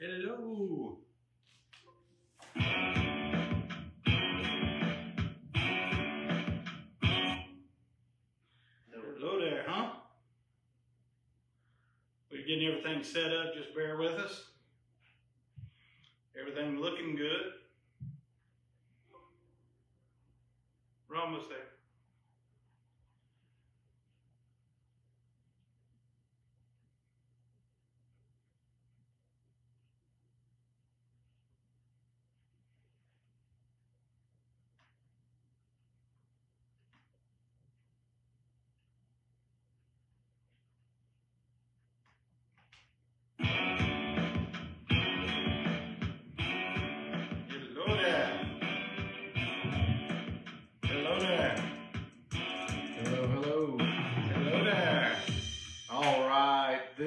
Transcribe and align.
Hello. 0.00 0.96
Hello 8.92 9.40
there, 9.40 9.64
huh? 9.66 9.90
We're 12.30 12.46
getting 12.46 12.68
everything 12.68 13.02
set 13.02 13.32
up. 13.32 13.52
Just 13.56 13.74
bear 13.74 13.96
with 13.96 14.12
us. 14.12 14.50
Everything 16.40 16.78
looking 16.78 17.16
good. 17.16 17.54
We're 21.10 21.16
almost 21.16 21.48
there. 21.48 21.77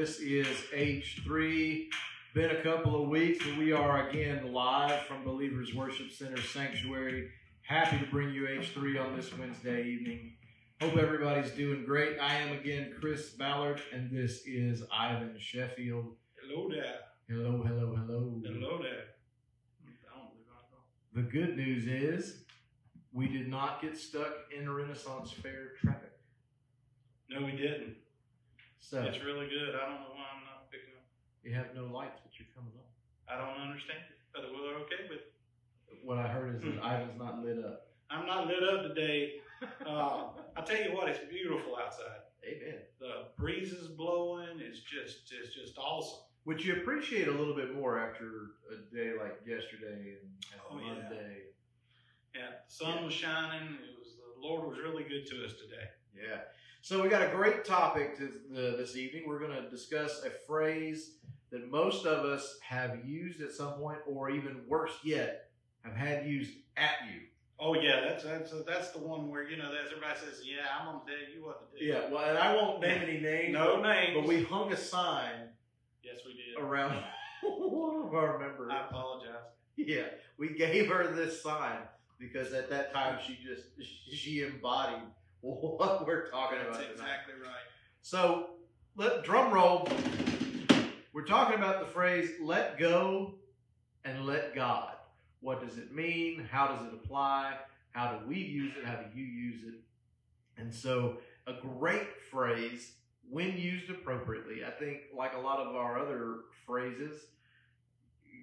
This 0.01 0.19
is 0.19 0.47
H3. 0.73 1.85
Been 2.33 2.49
a 2.49 2.63
couple 2.63 3.03
of 3.03 3.09
weeks, 3.09 3.45
but 3.45 3.55
we 3.59 3.71
are 3.71 4.09
again 4.09 4.51
live 4.51 5.03
from 5.03 5.23
Believers 5.23 5.75
Worship 5.75 6.09
Center 6.09 6.41
Sanctuary. 6.41 7.29
Happy 7.61 7.99
to 7.99 8.05
bring 8.07 8.33
you 8.33 8.47
H3 8.47 8.99
on 8.99 9.15
this 9.15 9.31
Wednesday 9.37 9.83
evening. 9.83 10.33
Hope 10.81 10.97
everybody's 10.97 11.51
doing 11.51 11.85
great. 11.85 12.17
I 12.19 12.33
am 12.37 12.51
again 12.51 12.95
Chris 12.99 13.29
Ballard, 13.29 13.79
and 13.93 14.09
this 14.09 14.41
is 14.47 14.81
Ivan 14.91 15.35
Sheffield. 15.37 16.15
Hello 16.41 16.67
there. 16.67 17.01
Hello, 17.29 17.61
hello, 17.63 17.95
hello. 17.95 18.41
Hello 18.43 18.79
there. 18.81 19.03
I 19.85 20.17
don't 20.17 20.31
believe 20.31 20.47
I 20.49 20.63
know. 20.71 20.81
The 21.13 21.29
good 21.29 21.55
news 21.55 21.85
is 21.85 22.45
we 23.13 23.27
did 23.27 23.47
not 23.47 23.83
get 23.83 23.95
stuck 23.95 24.33
in 24.57 24.67
Renaissance 24.67 25.31
Fair 25.31 25.73
traffic. 25.79 26.13
No, 27.29 27.45
we 27.45 27.51
didn't. 27.51 27.97
So 28.81 29.01
It's 29.03 29.23
really 29.23 29.47
good. 29.47 29.71
I 29.77 29.87
don't 29.87 30.01
know 30.03 30.11
why 30.17 30.27
I'm 30.35 30.43
not 30.43 30.67
picking 30.71 30.91
up. 30.97 31.05
you 31.43 31.53
have 31.55 31.71
no 31.73 31.85
lights, 31.87 32.19
but 32.23 32.33
you're 32.37 32.49
coming 32.53 32.73
up. 32.75 32.89
I 33.29 33.37
don't 33.39 33.61
understand 33.61 34.03
it, 34.09 34.17
but 34.33 34.43
we're 34.51 34.75
okay 34.83 35.07
with 35.07 35.21
it. 35.23 35.33
What 36.03 36.17
I 36.17 36.27
heard 36.27 36.55
is 36.55 36.61
that 36.63 36.75
Ivan's 36.81 37.17
not 37.17 37.39
lit 37.45 37.63
up. 37.63 37.87
I'm 38.09 38.25
not 38.25 38.47
lit 38.47 38.63
up 38.63 38.83
today. 38.83 39.39
Uh, 39.85 40.33
I 40.57 40.61
tell 40.65 40.81
you 40.81 40.93
what, 40.95 41.07
it's 41.07 41.23
beautiful 41.29 41.77
outside. 41.77 42.25
Amen. 42.43 42.79
The 42.99 43.29
breeze 43.37 43.71
is 43.71 43.87
blowing. 43.87 44.59
It's 44.59 44.79
just, 44.81 45.31
it's 45.31 45.53
just 45.55 45.77
awesome. 45.77 46.19
Which 46.43 46.65
you 46.65 46.73
appreciate 46.81 47.27
a 47.27 47.31
little 47.31 47.55
bit 47.55 47.75
more 47.75 47.99
after 47.99 48.57
a 48.73 48.93
day 48.93 49.11
like 49.17 49.39
yesterday 49.45 50.17
and, 50.19 50.27
and 50.51 50.61
Oh. 50.69 50.75
Monday. 50.75 51.53
Yeah, 52.33 52.65
the 52.67 52.73
sun 52.73 53.05
was 53.05 53.13
shining. 53.13 53.75
It 53.77 53.93
was 53.99 54.15
the 54.17 54.20
Lord 54.41 54.67
was 54.67 54.77
really 54.79 55.03
good 55.03 55.25
to 55.27 55.45
us 55.45 55.53
today. 55.53 55.85
Yeah. 56.15 56.39
So 56.81 57.01
we 57.01 57.09
got 57.09 57.21
a 57.21 57.29
great 57.35 57.63
topic 57.63 58.17
to 58.17 58.31
the, 58.49 58.75
this 58.77 58.95
evening. 58.95 59.23
We're 59.27 59.39
going 59.39 59.51
to 59.51 59.69
discuss 59.69 60.23
a 60.25 60.31
phrase 60.47 61.11
that 61.51 61.69
most 61.69 62.05
of 62.05 62.25
us 62.25 62.57
have 62.67 63.05
used 63.05 63.41
at 63.41 63.51
some 63.51 63.73
point, 63.73 63.99
or 64.07 64.31
even 64.31 64.61
worse 64.67 64.93
yet, 65.03 65.49
have 65.83 65.95
had 65.95 66.25
used 66.25 66.51
at 66.77 66.95
you. 67.11 67.21
Oh 67.59 67.75
yeah, 67.75 68.01
that's 68.01 68.23
that's 68.23 68.51
uh, 68.51 68.63
that's 68.65 68.89
the 68.89 68.97
one 68.97 69.29
where 69.29 69.47
you 69.47 69.55
know 69.55 69.71
that 69.71 69.81
everybody 69.85 70.19
says, 70.19 70.41
"Yeah, 70.43 70.65
I'm 70.79 70.87
gonna 70.87 71.01
tell 71.05 71.35
you 71.35 71.45
what 71.45 71.71
to 71.71 71.79
do." 71.79 71.85
Yeah. 71.85 72.09
Well, 72.09 72.27
and 72.27 72.35
I 72.35 72.55
won't 72.55 72.81
name 72.81 73.03
any 73.03 73.19
names. 73.19 73.53
No 73.53 73.79
names. 73.79 74.13
But 74.15 74.27
we 74.27 74.43
hung 74.43 74.73
a 74.73 74.77
sign 74.77 75.49
yes, 76.03 76.15
we 76.25 76.33
did. 76.33 76.59
around 76.59 77.03
one 77.43 78.07
of 78.07 78.15
our 78.15 78.39
members. 78.39 78.71
I 78.73 78.87
apologize. 78.87 79.35
Yeah, 79.75 80.05
we 80.39 80.55
gave 80.55 80.89
her 80.89 81.13
this 81.13 81.43
sign 81.43 81.77
because 82.21 82.53
at 82.53 82.69
that 82.69 82.93
time 82.93 83.17
she 83.25 83.37
just 83.43 83.63
she 84.13 84.43
embodied 84.43 85.01
what 85.41 86.05
we're 86.07 86.29
talking 86.29 86.59
That's 86.59 86.69
about. 86.77 86.81
tonight. 86.81 86.91
exactly 86.93 87.33
right. 87.41 87.65
So, 88.03 88.51
let 88.95 89.23
drum 89.23 89.53
roll. 89.53 89.87
We're 91.13 91.25
talking 91.25 91.57
about 91.57 91.79
the 91.79 91.91
phrase 91.91 92.29
"let 92.41 92.77
go" 92.77 93.33
and 94.05 94.25
"let 94.25 94.55
God." 94.55 94.93
What 95.41 95.65
does 95.67 95.77
it 95.77 95.93
mean? 95.93 96.47
How 96.51 96.67
does 96.67 96.85
it 96.85 96.93
apply? 96.93 97.55
How 97.91 98.17
do 98.17 98.27
we 98.27 98.37
use 98.37 98.73
it? 98.77 98.85
How 98.85 98.95
do 98.95 99.19
you 99.19 99.25
use 99.25 99.63
it? 99.67 99.75
And 100.61 100.73
so, 100.73 101.17
a 101.47 101.53
great 101.79 102.21
phrase 102.29 102.93
when 103.29 103.57
used 103.57 103.89
appropriately. 103.89 104.63
I 104.65 104.71
think, 104.71 104.99
like 105.15 105.33
a 105.35 105.39
lot 105.39 105.59
of 105.59 105.75
our 105.75 105.99
other 105.99 106.35
phrases, 106.65 107.25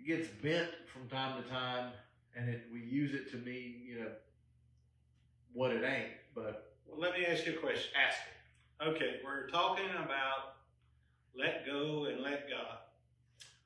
gets 0.06 0.28
bent 0.42 0.68
from 0.92 1.06
time 1.08 1.42
to 1.42 1.48
time, 1.48 1.90
and 2.38 2.48
it, 2.48 2.62
we 2.72 2.80
use 2.80 3.14
it 3.14 3.30
to 3.32 3.36
mean, 3.38 3.82
you 3.84 4.00
know, 4.00 4.10
what 5.52 5.72
it 5.72 5.84
ain't. 5.84 6.12
But 6.34 6.74
Well, 6.86 7.00
let 7.00 7.18
me 7.18 7.26
ask 7.26 7.44
you 7.46 7.54
a 7.54 7.56
question. 7.56 7.90
Ask 7.96 8.18
it. 8.18 8.88
Okay, 8.88 9.16
we're 9.24 9.48
talking 9.48 9.90
about 9.96 10.56
let 11.36 11.66
go 11.66 12.04
and 12.04 12.22
let 12.22 12.48
God. 12.48 12.78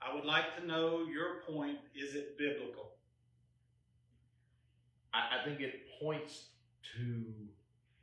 I 0.00 0.15
would 0.15 0.25
like 0.25 0.56
to 0.59 0.66
know 0.66 1.06
your 1.06 1.43
point. 1.47 1.78
Is 1.94 2.15
it 2.15 2.38
biblical? 2.38 2.93
I, 5.12 5.41
I 5.41 5.44
think 5.44 5.60
it 5.60 5.75
points 6.00 6.47
to 6.97 7.25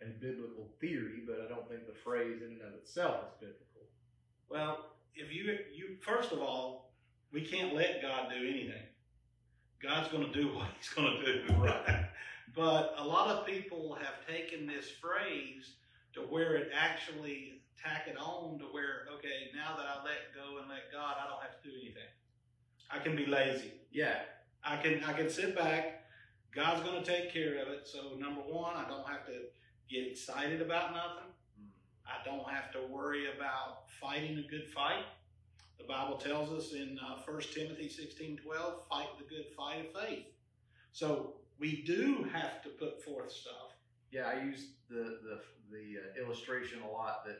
a 0.01 0.05
biblical 0.05 0.69
theory, 0.79 1.23
but 1.25 1.41
I 1.43 1.49
don't 1.49 1.67
think 1.67 1.87
the 1.87 1.99
phrase 2.03 2.41
in 2.41 2.53
and 2.53 2.61
of 2.61 2.73
itself 2.75 3.25
is 3.25 3.33
biblical. 3.39 3.89
Well, 4.49 4.85
if 5.15 5.33
you 5.33 5.57
you 5.73 5.97
first 6.01 6.31
of 6.31 6.39
all, 6.41 6.93
we 7.31 7.41
can't 7.41 7.75
let 7.75 8.01
God 8.01 8.29
do 8.29 8.47
anything. 8.47 8.83
God's 9.81 10.09
going 10.09 10.31
to 10.31 10.41
do 10.41 10.53
what 10.53 10.67
He's 10.79 10.89
going 10.89 11.17
to 11.17 11.47
do. 11.47 11.53
Right. 11.53 12.05
But 12.55 12.95
a 12.97 13.05
lot 13.05 13.29
of 13.29 13.45
people 13.45 13.95
have 14.01 14.25
taken 14.27 14.65
this 14.65 14.89
phrase 14.89 15.75
to 16.13 16.21
where 16.21 16.55
it 16.55 16.71
actually 16.75 17.61
tack 17.81 18.07
it 18.07 18.17
on 18.17 18.57
to 18.59 18.65
where 18.65 19.05
okay, 19.17 19.51
now 19.55 19.75
that 19.77 19.85
I 19.85 20.03
let 20.03 20.33
go 20.33 20.57
and 20.57 20.67
let 20.67 20.91
God, 20.91 21.17
I 21.23 21.29
don't 21.29 21.41
have 21.41 21.61
to 21.61 21.69
do 21.69 21.75
anything. 21.79 22.09
I 22.89 22.97
can 22.99 23.15
be 23.15 23.27
lazy. 23.27 23.73
Yeah, 23.91 24.17
I 24.63 24.77
can 24.77 25.03
I 25.03 25.13
can 25.13 25.29
sit 25.29 25.55
back. 25.55 26.05
God's 26.53 26.81
going 26.81 27.03
to 27.03 27.09
take 27.09 27.31
care 27.31 27.61
of 27.61 27.67
it. 27.67 27.87
So 27.87 28.15
number 28.17 28.41
one, 28.41 28.75
I 28.75 28.87
don't 28.89 29.07
have 29.07 29.25
to 29.27 29.33
get 29.89 30.07
excited 30.07 30.61
about 30.61 30.91
nothing. 30.91 31.29
Mm. 31.61 31.69
I 32.07 32.25
don't 32.25 32.49
have 32.49 32.71
to 32.71 32.81
worry 32.91 33.25
about 33.35 33.89
fighting 34.01 34.39
a 34.39 34.49
good 34.49 34.67
fight. 34.73 35.05
The 35.79 35.85
Bible 35.85 36.17
tells 36.17 36.51
us 36.51 36.73
in 36.73 36.99
uh, 36.99 37.15
1 37.25 37.41
Timothy 37.53 37.89
16 37.89 38.37
12, 38.37 38.73
fight 38.89 39.07
the 39.17 39.23
good 39.23 39.45
fight 39.57 39.85
of 39.87 40.01
faith. 40.07 40.25
So 40.91 41.33
we 41.59 41.81
do 41.83 42.27
have 42.33 42.61
to 42.63 42.69
put 42.69 43.03
forth 43.03 43.31
stuff. 43.31 43.73
yeah. 44.11 44.27
I 44.27 44.43
use 44.43 44.67
the 44.89 45.19
the 45.23 45.39
the 45.71 45.97
uh, 45.99 46.23
illustration 46.23 46.79
a 46.81 46.91
lot 46.91 47.25
that 47.25 47.37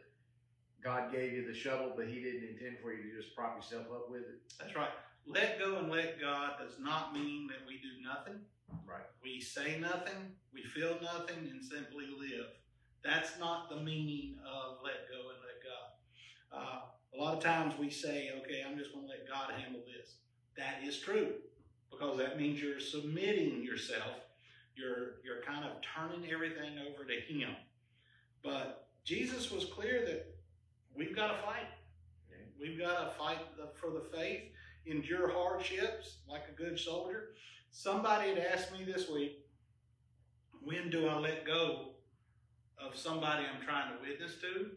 God 0.83 1.11
gave 1.11 1.33
you 1.33 1.45
the 1.45 1.53
shovel, 1.53 1.93
but 1.95 2.07
He 2.07 2.21
didn't 2.21 2.47
intend 2.47 2.77
for 2.81 2.93
you 2.93 3.03
to 3.11 3.17
just 3.21 3.35
prop 3.35 3.55
yourself 3.57 3.87
up 3.91 4.09
with 4.09 4.21
it. 4.21 4.39
That's 4.59 4.75
right. 4.75 4.91
Let 5.25 5.59
go 5.59 5.77
and 5.77 5.89
let 5.91 6.19
God 6.19 6.53
does 6.59 6.79
not 6.79 7.13
mean 7.13 7.47
that 7.47 7.67
we 7.67 7.75
do 7.75 8.01
nothing. 8.07 8.39
Right. 8.85 9.05
We 9.23 9.41
say 9.41 9.79
nothing, 9.79 10.31
we 10.53 10.63
feel 10.63 10.97
nothing, 11.01 11.49
and 11.51 11.63
simply 11.63 12.05
live. 12.17 12.47
That's 13.03 13.37
not 13.39 13.69
the 13.69 13.77
meaning 13.77 14.37
of 14.45 14.77
let 14.83 15.09
go 15.09 15.29
and 15.29 15.39
let 15.41 15.57
God. 15.63 15.89
Uh, 16.51 16.79
a 17.13 17.17
lot 17.17 17.35
of 17.35 17.43
times 17.43 17.73
we 17.79 17.89
say, 17.89 18.31
okay, 18.39 18.63
I'm 18.67 18.77
just 18.77 18.93
going 18.93 19.05
to 19.05 19.09
let 19.09 19.27
God 19.27 19.51
handle 19.59 19.81
this. 19.81 20.15
That 20.57 20.83
is 20.85 20.99
true 20.99 21.33
because 21.91 22.17
that 22.17 22.37
means 22.37 22.61
you're 22.61 22.79
submitting 22.79 23.63
yourself. 23.63 24.15
You're, 24.75 25.15
you're 25.23 25.41
kind 25.45 25.65
of 25.65 25.71
turning 25.95 26.31
everything 26.31 26.77
over 26.79 27.03
to 27.05 27.33
Him. 27.33 27.49
But 28.43 28.87
Jesus 29.03 29.51
was 29.51 29.65
clear 29.65 30.05
that 30.05 30.35
we've 30.95 31.15
got 31.15 31.27
to 31.27 31.43
fight. 31.43 31.67
We've 32.59 32.77
got 32.77 32.99
to 32.99 33.17
fight 33.17 33.39
for 33.75 33.89
the 33.89 34.03
faith, 34.15 34.43
endure 34.85 35.31
hardships 35.31 36.17
like 36.27 36.43
a 36.49 36.61
good 36.61 36.77
soldier. 36.77 37.29
Somebody 37.71 38.29
had 38.29 38.39
asked 38.39 38.73
me 38.73 38.83
this 38.83 39.09
week, 39.09 39.45
when 40.61 40.89
do 40.89 41.07
I 41.07 41.17
let 41.17 41.45
go 41.45 41.91
of 42.77 42.97
somebody 42.97 43.45
I'm 43.45 43.65
trying 43.65 43.93
to 43.93 44.01
witness 44.01 44.35
to 44.41 44.71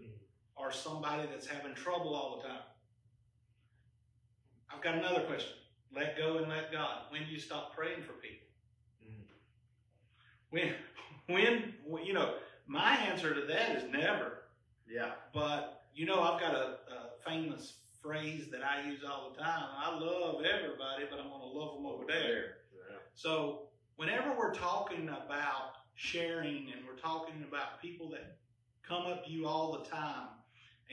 or 0.63 0.71
somebody 0.73 1.27
that's 1.31 1.47
having 1.47 1.75
trouble 1.75 2.15
all 2.15 2.41
the 2.41 2.49
time? 2.49 2.63
I've 4.73 4.83
got 4.83 4.95
another 4.95 5.21
question. 5.23 5.53
Let 5.95 6.17
go 6.17 6.39
and 6.39 6.49
let 6.49 6.73
God. 6.73 7.03
When 7.11 7.25
do 7.25 7.31
you 7.31 7.39
stop 7.39 7.75
praying 7.75 8.03
for 8.03 8.13
people? 8.13 8.47
Mm-hmm. 9.07 10.75
When, 11.29 11.75
when, 11.85 12.05
you 12.05 12.15
know, 12.15 12.35
my 12.67 12.97
answer 12.97 13.35
to 13.35 13.47
that 13.47 13.77
is 13.77 13.91
never. 13.91 14.45
Yeah. 14.89 15.11
But 15.35 15.83
you 15.95 16.07
know, 16.07 16.23
I've 16.23 16.41
got 16.41 16.55
a, 16.55 16.79
a 16.91 17.29
famous 17.29 17.75
phrase 18.03 18.49
that 18.51 18.63
I 18.65 18.89
use 18.89 19.01
all 19.05 19.31
the 19.31 19.43
time. 19.43 19.69
I 19.77 19.91
love 19.99 20.43
everybody, 20.45 21.05
but 21.11 21.21
I'm 21.21 21.29
going 21.29 21.41
to 21.41 21.59
love 21.59 21.75
them 21.77 21.87
over 21.87 22.05
there. 22.07 22.57
So 23.15 23.69
whenever 23.97 24.35
we're 24.37 24.55
talking 24.55 25.09
about 25.09 25.75
sharing 25.95 26.73
and 26.73 26.87
we're 26.87 26.97
talking 26.97 27.45
about 27.47 27.81
people 27.81 28.09
that 28.11 28.39
come 28.83 29.07
up 29.07 29.25
to 29.27 29.31
you 29.31 29.47
all 29.47 29.73
the 29.73 29.89
time 29.89 30.29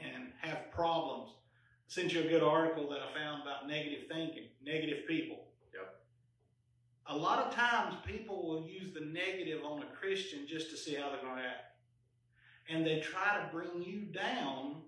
and 0.03 0.31
have 0.41 0.71
problems, 0.71 1.31
I 1.31 1.91
sent 1.91 2.13
you 2.13 2.21
a 2.21 2.27
good 2.27 2.43
article 2.43 2.89
that 2.89 2.99
I 2.99 3.17
found 3.17 3.41
about 3.41 3.67
negative 3.67 4.07
thinking, 4.09 4.45
negative 4.63 5.07
people. 5.07 5.37
Yep. 5.73 5.95
A 7.07 7.17
lot 7.17 7.39
of 7.39 7.53
times 7.53 7.95
people 8.05 8.47
will 8.47 8.67
use 8.67 8.93
the 8.93 9.01
negative 9.01 9.63
on 9.63 9.83
a 9.83 9.95
Christian 9.97 10.45
just 10.47 10.69
to 10.71 10.77
see 10.77 10.95
how 10.95 11.09
they're 11.09 11.21
going 11.21 11.37
to 11.37 11.43
act. 11.43 11.75
And 12.69 12.85
they 12.85 12.99
try 12.99 13.39
to 13.39 13.51
bring 13.51 13.81
you 13.81 14.01
down 14.01 14.83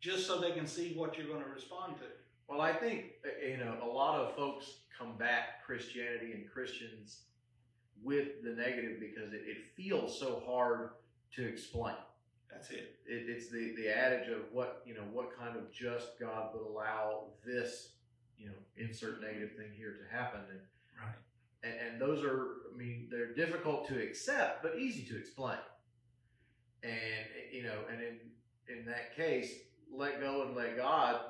just 0.00 0.26
so 0.26 0.40
they 0.40 0.52
can 0.52 0.66
see 0.66 0.94
what 0.94 1.18
you're 1.18 1.26
going 1.26 1.42
to 1.42 1.50
respond 1.50 1.96
to. 1.96 2.04
Well, 2.48 2.60
I 2.60 2.72
think 2.72 3.04
uh, 3.24 3.46
you 3.46 3.58
know 3.58 3.76
a 3.82 3.86
lot 3.86 4.20
of 4.20 4.34
folks 4.34 4.66
combat 4.96 5.62
Christianity 5.66 6.32
and 6.32 6.50
Christians 6.50 7.22
with 8.02 8.42
the 8.42 8.50
negative 8.50 9.00
because 9.00 9.32
it, 9.32 9.42
it 9.46 9.58
feels 9.76 10.18
so 10.18 10.42
hard 10.46 10.90
to 11.34 11.46
explain. 11.46 11.96
That's 12.50 12.70
it. 12.70 12.96
it. 13.06 13.28
It's 13.28 13.50
the 13.50 13.74
the 13.76 13.88
adage 13.88 14.28
of 14.28 14.52
what 14.52 14.82
you 14.86 14.94
know 14.94 15.04
what 15.12 15.36
kind 15.38 15.56
of 15.56 15.70
just 15.72 16.18
God 16.18 16.50
would 16.54 16.66
allow 16.66 17.24
this 17.44 17.90
you 18.38 18.46
know 18.46 18.54
insert 18.76 19.20
negative 19.20 19.50
thing 19.56 19.70
here 19.76 19.92
to 19.94 20.16
happen 20.16 20.40
and 20.50 20.60
Right. 21.00 21.14
and, 21.62 21.74
and 21.92 22.00
those 22.00 22.24
are 22.24 22.56
I 22.74 22.76
mean 22.76 23.08
they're 23.10 23.34
difficult 23.34 23.86
to 23.88 24.02
accept 24.02 24.62
but 24.62 24.78
easy 24.78 25.04
to 25.06 25.18
explain. 25.18 25.58
And 26.82 27.26
you 27.52 27.62
know 27.64 27.78
and 27.92 28.00
in 28.00 28.18
in 28.68 28.84
that 28.86 29.14
case 29.16 29.52
let 29.92 30.20
go 30.20 30.42
and 30.42 30.54
let 30.56 30.76
God 30.76 31.20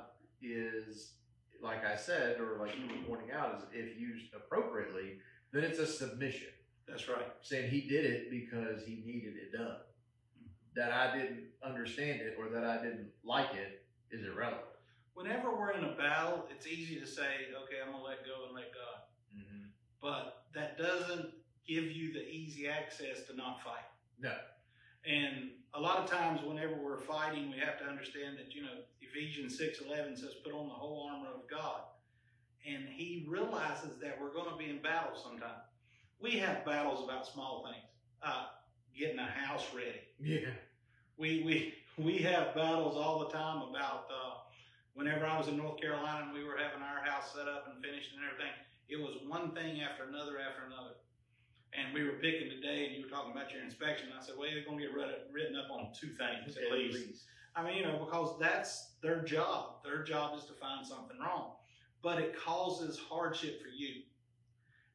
is, 0.41 1.13
like 1.61 1.85
I 1.85 1.95
said, 1.95 2.39
or 2.39 2.57
like 2.59 2.75
you 2.77 2.87
were 2.87 3.15
pointing 3.15 3.31
out, 3.31 3.55
is 3.57 3.63
if 3.73 3.99
used 3.99 4.33
appropriately, 4.33 5.17
then 5.51 5.63
it's 5.63 5.79
a 5.79 5.87
submission. 5.87 6.49
That's 6.87 7.07
right. 7.07 7.25
Saying 7.41 7.69
he 7.69 7.81
did 7.81 8.05
it 8.05 8.29
because 8.31 8.83
he 8.83 9.01
needed 9.05 9.35
it 9.35 9.57
done. 9.57 9.77
That 10.75 10.91
I 10.91 11.17
didn't 11.17 11.45
understand 11.63 12.21
it 12.21 12.35
or 12.37 12.49
that 12.49 12.63
I 12.63 12.77
didn't 12.77 13.09
like 13.23 13.53
it 13.55 13.83
is 14.11 14.25
irrelevant. 14.25 14.65
Whenever 15.13 15.53
we're 15.53 15.71
in 15.71 15.83
a 15.83 15.95
battle, 15.97 16.45
it's 16.49 16.67
easy 16.67 16.99
to 16.99 17.05
say, 17.05 17.47
okay, 17.63 17.77
I'm 17.83 17.91
going 17.91 18.03
to 18.03 18.09
let 18.09 18.25
go 18.25 18.45
and 18.47 18.55
let 18.55 18.71
God. 18.73 19.01
Mm-hmm. 19.35 19.65
But 20.01 20.43
that 20.53 20.77
doesn't 20.77 21.31
give 21.67 21.85
you 21.85 22.13
the 22.13 22.25
easy 22.27 22.67
access 22.67 23.23
to 23.27 23.35
not 23.35 23.61
fight. 23.61 23.85
No. 24.19 24.33
And 25.05 25.51
a 25.73 25.79
lot 25.79 25.97
of 25.97 26.09
times, 26.09 26.41
whenever 26.43 26.73
we're 26.73 26.97
fighting, 26.97 27.51
we 27.51 27.59
have 27.59 27.77
to 27.79 27.85
understand 27.85 28.37
that 28.37 28.53
you 28.53 28.63
know 28.63 28.83
Ephesians 29.01 29.57
six 29.57 29.79
eleven 29.81 30.15
says, 30.17 30.33
"Put 30.43 30.53
on 30.53 30.67
the 30.67 30.73
whole 30.73 31.09
armor 31.11 31.29
of 31.29 31.49
God," 31.49 31.81
and 32.67 32.87
He 32.89 33.25
realizes 33.29 33.97
that 34.01 34.19
we're 34.19 34.33
going 34.33 34.49
to 34.49 34.57
be 34.57 34.69
in 34.69 34.81
battle 34.81 35.15
sometime. 35.15 35.61
We 36.19 36.31
have 36.39 36.65
battles 36.65 37.03
about 37.03 37.27
small 37.27 37.65
things, 37.65 37.85
uh, 38.21 38.47
getting 38.99 39.19
a 39.19 39.25
house 39.25 39.65
ready. 39.73 40.01
Yeah. 40.19 40.51
We 41.17 41.43
we 41.43 41.73
we 41.97 42.17
have 42.19 42.53
battles 42.53 42.97
all 42.97 43.19
the 43.19 43.29
time 43.29 43.61
about. 43.69 44.07
Uh, 44.09 44.35
whenever 44.93 45.25
I 45.25 45.37
was 45.37 45.47
in 45.47 45.55
North 45.55 45.79
Carolina 45.79 46.25
and 46.25 46.33
we 46.33 46.43
were 46.43 46.57
having 46.57 46.83
our 46.83 46.99
house 47.05 47.31
set 47.33 47.47
up 47.47 47.71
and 47.71 47.81
finished 47.81 48.11
and 48.11 48.19
everything, 48.25 48.51
it 48.89 48.99
was 48.99 49.15
one 49.25 49.51
thing 49.51 49.79
after 49.81 50.03
another 50.03 50.35
after 50.39 50.65
another 50.67 50.99
and 51.73 51.93
we 51.93 52.03
were 52.03 52.17
picking 52.17 52.49
today, 52.49 52.85
and 52.85 52.95
you 52.95 53.03
were 53.03 53.09
talking 53.09 53.31
about 53.31 53.53
your 53.53 53.63
inspection. 53.63 54.09
I 54.17 54.23
said, 54.23 54.35
well, 54.37 54.49
you're 54.49 54.63
going 54.63 54.79
to 54.79 54.85
get 54.85 54.93
written 54.93 55.55
up 55.55 55.69
on 55.71 55.89
two 55.93 56.07
things 56.07 56.57
at, 56.57 56.71
least. 56.71 57.07
least. 57.07 57.23
I 57.55 57.63
mean, 57.63 57.77
you 57.77 57.83
know, 57.83 57.99
because 58.03 58.39
that's 58.39 58.91
their 59.01 59.21
job. 59.21 59.83
Their 59.83 60.03
job 60.03 60.37
is 60.37 60.45
to 60.45 60.53
find 60.53 60.85
something 60.85 61.17
wrong, 61.19 61.53
but 62.01 62.19
it 62.19 62.35
causes 62.37 62.99
hardship 63.09 63.61
for 63.61 63.69
you. 63.69 64.01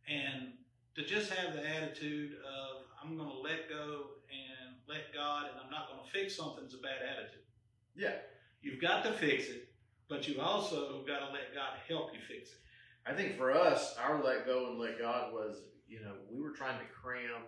And 0.08 0.52
to 0.96 1.04
just 1.04 1.30
have 1.30 1.54
the 1.54 1.66
attitude 1.68 2.32
of 2.32 2.83
I'm 3.04 3.16
going 3.16 3.30
to 3.30 3.38
let 3.38 3.68
go 3.68 4.16
and 4.32 4.76
let 4.88 5.12
God, 5.12 5.50
and 5.50 5.60
I'm 5.62 5.70
not 5.70 5.88
going 5.88 6.00
to 6.02 6.10
fix 6.10 6.36
something 6.36 6.64
is 6.64 6.74
a 6.74 6.78
bad 6.78 7.04
attitude. 7.04 7.44
Yeah, 7.94 8.16
you've 8.62 8.80
got 8.80 9.04
to 9.04 9.12
fix 9.12 9.48
it, 9.48 9.68
but 10.08 10.26
you 10.26 10.40
also 10.40 11.04
got 11.06 11.20
to 11.26 11.32
let 11.32 11.54
God 11.54 11.76
help 11.86 12.14
you 12.14 12.20
fix 12.26 12.50
it. 12.50 12.58
I 13.06 13.12
think 13.12 13.36
for 13.36 13.52
us, 13.52 13.94
our 14.02 14.22
let 14.24 14.46
go 14.46 14.70
and 14.70 14.78
let 14.78 14.98
God 14.98 15.32
was 15.32 15.58
you 15.88 16.00
know, 16.00 16.18
we 16.30 16.40
were 16.40 16.50
trying 16.50 16.78
to 16.78 16.88
cram 16.90 17.46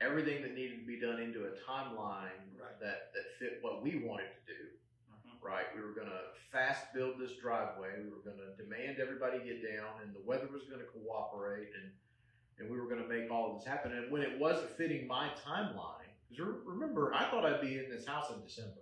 everything 0.00 0.42
that 0.42 0.54
needed 0.54 0.80
to 0.80 0.86
be 0.86 0.98
done 0.98 1.20
into 1.20 1.44
a 1.44 1.52
timeline 1.62 2.34
right. 2.56 2.74
that, 2.80 3.12
that 3.12 3.26
fit 3.38 3.60
what 3.60 3.82
we 3.82 4.00
wanted 4.02 4.32
to 4.32 4.42
do. 4.48 4.60
Uh-huh. 5.12 5.38
Right? 5.38 5.68
We 5.76 5.82
were 5.82 5.92
going 5.92 6.08
to 6.08 6.34
fast 6.50 6.90
build 6.94 7.20
this 7.20 7.36
driveway. 7.36 8.00
We 8.00 8.10
were 8.10 8.24
going 8.24 8.40
to 8.40 8.56
demand 8.56 8.98
everybody 8.98 9.38
get 9.44 9.62
down, 9.62 10.02
and 10.02 10.10
the 10.10 10.24
weather 10.24 10.48
was 10.50 10.64
going 10.66 10.80
to 10.80 10.90
cooperate, 10.90 11.70
and 11.76 11.92
and 12.60 12.70
we 12.70 12.78
were 12.78 12.86
going 12.86 13.02
to 13.02 13.08
make 13.08 13.30
all 13.30 13.50
of 13.50 13.58
this 13.58 13.66
happen. 13.66 13.92
And 13.92 14.10
when 14.10 14.22
it 14.22 14.38
wasn't 14.38 14.70
fitting 14.70 15.06
my 15.06 15.30
timeline, 15.46 15.96
because 16.28 16.54
remember, 16.64 17.12
I 17.14 17.24
thought 17.30 17.44
I'd 17.44 17.60
be 17.60 17.78
in 17.78 17.90
this 17.90 18.06
house 18.06 18.30
in 18.30 18.40
December. 18.42 18.80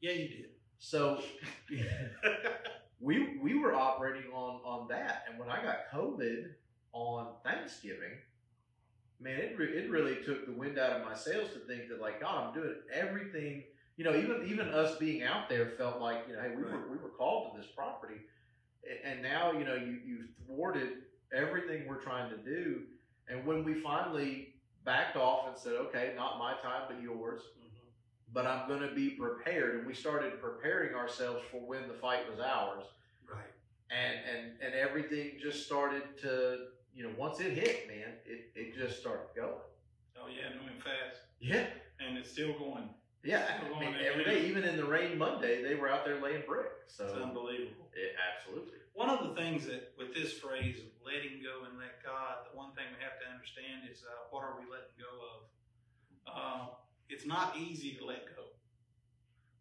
Yeah, 0.00 0.12
you 0.12 0.28
did. 0.28 0.46
So 0.78 1.20
we 3.00 3.38
we 3.42 3.58
were 3.58 3.74
operating 3.74 4.30
on 4.32 4.60
on 4.64 4.88
that, 4.88 5.24
and 5.28 5.38
when 5.38 5.48
I 5.50 5.62
got 5.62 5.90
COVID 5.92 6.50
on 6.92 7.34
Thanksgiving, 7.44 8.18
man, 9.20 9.38
it, 9.38 9.58
re- 9.58 9.76
it 9.76 9.90
really 9.90 10.16
took 10.24 10.46
the 10.46 10.52
wind 10.52 10.78
out 10.78 10.92
of 10.92 11.04
my 11.04 11.14
sails 11.14 11.52
to 11.52 11.58
think 11.60 11.88
that 11.88 12.00
like 12.00 12.20
God, 12.20 12.48
I'm 12.48 12.54
doing 12.54 12.74
everything. 12.92 13.64
You 13.96 14.04
know, 14.04 14.16
even 14.16 14.46
even 14.46 14.68
us 14.68 14.96
being 14.98 15.22
out 15.22 15.48
there 15.48 15.72
felt 15.76 16.00
like 16.00 16.24
you 16.28 16.36
know, 16.36 16.42
hey, 16.42 16.54
we 16.56 16.62
were 16.62 16.88
we 16.88 16.96
were 16.96 17.10
called 17.10 17.52
to 17.52 17.60
this 17.60 17.68
property, 17.70 18.20
and 19.04 19.22
now 19.22 19.52
you 19.52 19.64
know 19.64 19.74
you 19.74 19.98
you 20.06 20.24
thwarted 20.46 20.90
everything 21.32 21.86
we're 21.86 22.00
trying 22.00 22.30
to 22.30 22.36
do. 22.36 22.82
And 23.30 23.44
when 23.44 23.64
we 23.64 23.74
finally 23.74 24.54
backed 24.84 25.16
off 25.16 25.48
and 25.48 25.56
said, 25.56 25.74
okay, 25.74 26.12
not 26.16 26.38
my 26.38 26.54
time 26.62 26.82
but 26.88 27.02
yours, 27.02 27.40
mm-hmm. 27.40 27.88
but 28.32 28.46
I'm 28.46 28.68
going 28.68 28.80
to 28.80 28.94
be 28.94 29.10
prepared, 29.10 29.76
and 29.76 29.86
we 29.86 29.94
started 29.94 30.40
preparing 30.40 30.94
ourselves 30.94 31.42
for 31.50 31.60
when 31.60 31.88
the 31.88 31.94
fight 31.94 32.30
was 32.30 32.40
ours. 32.40 32.84
Right. 33.30 33.40
And 33.90 34.18
and 34.30 34.52
and 34.62 34.74
everything 34.74 35.32
just 35.40 35.66
started 35.66 36.02
to 36.22 36.68
you 36.98 37.04
know, 37.04 37.10
once 37.16 37.38
it 37.38 37.52
hit, 37.52 37.86
man, 37.86 38.18
it, 38.26 38.50
it 38.56 38.74
just 38.74 38.98
started 38.98 39.30
going. 39.36 39.62
Oh 40.18 40.26
yeah, 40.26 40.50
moving 40.58 40.82
fast. 40.82 41.22
Yeah. 41.38 41.66
And 42.02 42.18
it's 42.18 42.30
still 42.30 42.58
going. 42.58 42.90
Yeah, 43.22 43.46
still 43.62 43.74
going 43.74 43.86
I 43.86 43.90
mean, 43.92 44.00
every 44.02 44.24
day, 44.24 44.46
even 44.48 44.64
in 44.64 44.76
the 44.76 44.84
rain 44.84 45.16
Monday, 45.16 45.62
they 45.62 45.76
were 45.76 45.88
out 45.88 46.04
there 46.04 46.20
laying 46.20 46.42
brick. 46.44 46.66
So 46.88 47.04
it's 47.04 47.14
unbelievable. 47.14 47.86
It, 47.94 48.18
absolutely. 48.18 48.82
One 48.98 49.10
of 49.10 49.22
the 49.22 49.34
things 49.40 49.64
that 49.70 49.94
with 49.96 50.12
this 50.12 50.32
phrase 50.32 50.82
of 50.82 50.90
letting 51.06 51.38
go 51.38 51.62
and 51.70 51.78
let 51.78 52.02
God, 52.02 52.50
the 52.50 52.58
one 52.58 52.74
thing 52.74 52.82
we 52.90 52.98
have 52.98 53.14
to 53.22 53.30
understand 53.30 53.86
is 53.86 54.02
uh, 54.02 54.26
what 54.34 54.42
are 54.42 54.58
we 54.58 54.66
letting 54.66 54.98
go 54.98 55.14
of? 55.22 55.38
Uh, 56.26 56.74
it's 57.06 57.22
not 57.24 57.54
easy 57.54 57.94
to 57.94 58.04
let 58.04 58.26
go. 58.34 58.50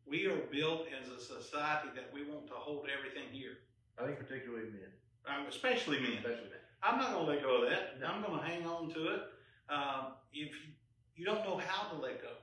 We 0.10 0.26
are 0.26 0.42
built 0.50 0.90
as 0.90 1.14
a 1.14 1.22
society 1.22 1.90
that 1.94 2.10
we 2.10 2.26
want 2.26 2.48
to 2.48 2.58
hold 2.58 2.90
everything 2.90 3.30
here. 3.30 3.62
I 4.02 4.10
think 4.10 4.18
particularly 4.18 4.74
men. 4.74 4.90
Um, 5.30 5.46
especially 5.46 6.02
men. 6.02 6.18
Especially 6.18 6.50
men. 6.50 6.66
I'm 6.82 6.98
not 6.98 7.14
going 7.14 7.26
to 7.28 7.32
let 7.34 7.44
go 7.44 7.62
of 7.62 7.70
that. 7.70 8.02
I'm 8.02 8.26
going 8.26 8.40
to 8.40 8.44
hang 8.44 8.66
on 8.66 8.90
to 8.90 9.22
it. 9.22 9.22
Um, 9.70 10.18
if 10.34 10.50
you, 10.50 10.74
you 11.14 11.26
don't 11.30 11.46
know 11.46 11.62
how 11.62 11.94
to 11.94 12.02
let 12.02 12.24
go, 12.24 12.34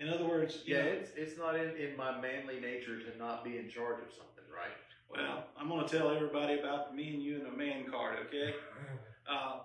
in 0.00 0.08
other 0.08 0.26
words, 0.26 0.58
yeah, 0.66 0.82
know, 0.82 0.88
it's 0.88 1.10
it's 1.14 1.38
not 1.38 1.54
in, 1.54 1.70
in 1.76 1.96
my 1.96 2.20
manly 2.20 2.58
nature 2.58 2.98
to 2.98 3.16
not 3.16 3.44
be 3.44 3.58
in 3.58 3.70
charge 3.70 4.02
of 4.02 4.10
something, 4.10 4.42
right? 4.50 4.74
Well, 5.16 5.44
I'm 5.58 5.68
going 5.68 5.86
to 5.86 5.98
tell 5.98 6.10
everybody 6.10 6.58
about 6.58 6.94
me 6.94 7.14
and 7.14 7.22
you 7.22 7.36
and 7.36 7.46
a 7.46 7.56
man 7.56 7.90
card, 7.90 8.18
okay? 8.26 8.54
Uh, 9.26 9.60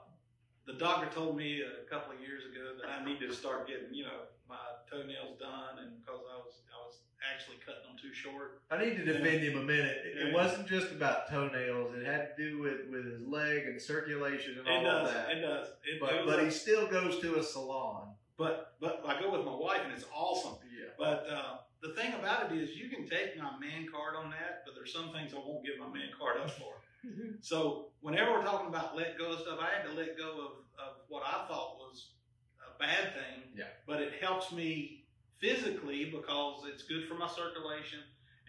the 0.66 0.72
doctor 0.76 1.10
told 1.14 1.36
me 1.36 1.62
a 1.62 1.90
couple 1.90 2.14
of 2.14 2.22
years 2.22 2.44
ago 2.46 2.80
that 2.80 2.90
I 2.90 3.04
need 3.04 3.20
to 3.20 3.34
start 3.34 3.68
getting, 3.68 3.94
you 3.94 4.06
know, 4.06 4.24
my 4.48 4.56
toenails 4.90 5.38
done, 5.38 5.84
and 5.84 6.00
because 6.00 6.22
I 6.32 6.38
was 6.38 6.62
I 6.72 6.80
was 6.86 7.00
actually 7.32 7.58
cutting 7.66 7.84
them 7.84 7.98
too 8.02 8.14
short. 8.14 8.62
I 8.72 8.84
need 8.84 8.96
to 8.98 9.06
defend 9.06 9.44
him 9.44 9.58
a 9.58 9.64
minute. 9.64 9.98
It, 10.06 10.34
wasn't 10.34 10.68
just 10.68 10.92
about 10.92 11.30
toenails. 11.30 11.94
It 11.96 12.06
had 12.06 12.36
to 12.36 12.50
do 12.50 12.60
with, 12.60 12.90
with 12.90 13.06
his 13.06 13.22
leg 13.28 13.64
and 13.66 13.82
circulation 13.82 14.58
and 14.60 14.68
all 14.68 14.84
does, 14.84 15.10
of 15.10 15.14
that. 15.14 15.30
It 15.32 15.42
does. 15.42 15.68
It, 15.84 16.00
but 16.00 16.14
it 16.14 16.26
but 16.26 16.44
he 16.44 16.50
still 16.50 16.88
goes 16.88 17.20
to 17.20 17.40
a 17.40 17.44
salon. 17.44 18.14
But 18.38 18.76
but 18.80 19.04
I 19.06 19.20
go 19.20 19.32
with 19.32 19.46
my 19.46 19.56
wife 19.56 19.82
and 19.84 19.94
it's 19.94 20.06
awesome. 20.16 20.54
Yeah. 20.72 20.90
But 20.98 21.28
uh, 21.30 21.58
the 21.82 21.94
thing 21.94 22.14
about 22.14 22.52
it 22.52 22.58
is, 22.58 22.76
you 22.76 22.90
can 22.90 23.08
take 23.08 23.38
my 23.38 23.58
man 23.60 23.88
card 23.92 24.16
on 24.16 24.30
that, 24.32 24.64
but 24.66 24.76
there's 24.76 24.92
some 24.92 25.14
things 25.14 25.34
I 25.34 25.38
won't 25.38 25.64
give 25.64 25.80
my 25.80 25.88
man 25.88 26.10
card 26.20 26.38
up 26.42 26.52
for. 26.52 26.82
so 27.42 27.88
whenever 28.02 28.34
we're 28.34 28.44
talking 28.44 28.68
about 28.68 28.98
let 28.98 29.18
go 29.18 29.32
of 29.32 29.40
stuff, 29.40 29.60
I 29.62 29.72
had 29.76 29.88
to 29.88 29.94
let 29.96 30.18
go 30.18 30.30
of, 30.30 30.52
of 30.76 30.94
what 31.08 31.24
I 31.24 31.48
thought 31.48 31.78
was 31.78 32.12
a 32.60 32.78
bad 32.80 33.14
thing. 33.14 33.56
Yeah. 33.56 33.72
But 33.88 34.02
it 34.02 34.14
helps 34.22 34.52
me 34.52 35.06
physically 35.40 36.12
because 36.12 36.64
it's 36.68 36.84
good 36.84 37.08
for 37.08 37.16
my 37.16 37.28
circulation 37.28 38.00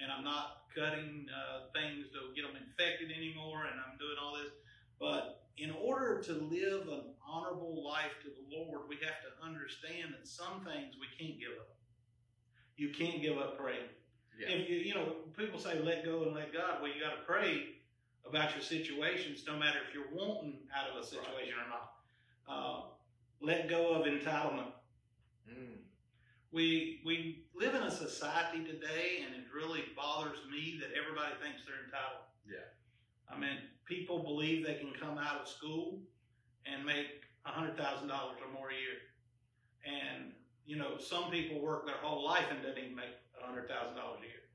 and 0.03 0.11
I'm 0.11 0.25
not 0.25 0.67
cutting 0.75 1.27
uh, 1.31 1.71
things 1.71 2.11
to 2.11 2.35
get 2.35 2.43
them 2.43 2.59
infected 2.59 3.15
anymore 3.15 3.67
and 3.71 3.79
I'm 3.79 3.95
doing 3.99 4.19
all 4.19 4.35
this. 4.35 4.51
But 4.99 5.47
in 5.57 5.71
order 5.71 6.21
to 6.23 6.33
live 6.33 6.89
an 6.89 7.15
honorable 7.23 7.85
life 7.85 8.19
to 8.23 8.29
the 8.29 8.45
Lord, 8.51 8.89
we 8.89 8.97
have 9.07 9.23
to 9.23 9.31
understand 9.45 10.15
that 10.19 10.27
some 10.27 10.65
things 10.65 10.97
we 10.99 11.07
can't 11.15 11.39
give 11.39 11.55
up. 11.59 11.80
You 12.81 12.89
can't 12.89 13.21
give 13.21 13.37
up 13.37 13.59
praying. 13.59 13.93
Yeah. 14.41 14.57
If 14.57 14.71
you 14.71 14.77
you 14.77 14.95
know 14.95 15.17
people 15.37 15.61
say 15.61 15.79
let 15.81 16.03
go 16.03 16.23
and 16.23 16.35
let 16.35 16.51
God, 16.51 16.81
well 16.81 16.91
you 16.91 16.99
got 16.99 17.15
to 17.15 17.23
pray 17.27 17.77
about 18.27 18.55
your 18.55 18.63
situations, 18.63 19.45
no 19.47 19.59
matter 19.59 19.81
if 19.87 19.95
you're 19.95 20.09
wanting 20.11 20.61
out 20.75 20.89
of 20.89 21.03
a 21.03 21.07
situation 21.07 21.53
or 21.61 21.69
not. 21.69 21.93
Uh, 22.49 22.81
let 23.43 23.69
go 23.69 23.93
of 23.93 24.07
entitlement. 24.07 24.73
Mm. 25.47 25.77
We 26.53 27.03
we 27.05 27.45
live 27.55 27.75
in 27.75 27.83
a 27.83 27.91
society 27.91 28.65
today, 28.65 29.27
and 29.27 29.35
it 29.35 29.45
really 29.55 29.85
bothers 29.95 30.39
me 30.51 30.81
that 30.81 30.89
everybody 30.97 31.35
thinks 31.43 31.61
they're 31.67 31.85
entitled. 31.85 32.25
Yeah. 32.49 32.65
I 33.29 33.39
mean, 33.39 33.59
people 33.85 34.23
believe 34.23 34.67
they 34.67 34.77
can 34.77 34.93
come 34.99 35.19
out 35.19 35.43
of 35.43 35.49
school 35.49 36.01
and 36.65 36.83
make 36.83 37.29
a 37.45 37.51
hundred 37.51 37.77
thousand 37.77 38.09
dollars 38.09 38.39
or 38.41 38.51
more 38.51 38.71
a 38.71 38.73
year, 38.73 39.05
and 39.85 40.33
you 40.71 40.77
know 40.77 40.99
some 40.99 41.33
people 41.33 41.61
work 41.61 41.85
their 41.85 41.97
whole 41.97 42.25
life 42.25 42.45
and 42.49 42.63
doesn't 42.63 42.79
even 42.79 42.95
make 42.95 43.17
a 43.43 43.45
hundred 43.45 43.69
thousand 43.69 43.97
dollars 43.97 44.21
a 44.21 44.27
year. 44.27 44.47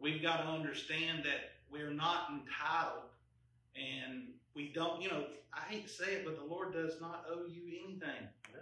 We've 0.00 0.22
got 0.22 0.36
to 0.36 0.44
understand 0.44 1.24
that 1.24 1.50
we're 1.68 1.90
not 1.90 2.28
entitled, 2.30 3.10
and 3.74 4.28
we 4.54 4.72
don't. 4.72 5.02
You 5.02 5.10
know, 5.10 5.24
I 5.52 5.62
hate 5.68 5.88
to 5.88 5.92
say 5.92 6.12
it, 6.12 6.24
but 6.24 6.36
the 6.36 6.44
Lord 6.44 6.72
does 6.72 7.00
not 7.00 7.24
owe 7.28 7.44
you 7.50 7.62
anything. 7.84 8.28
No. 8.54 8.60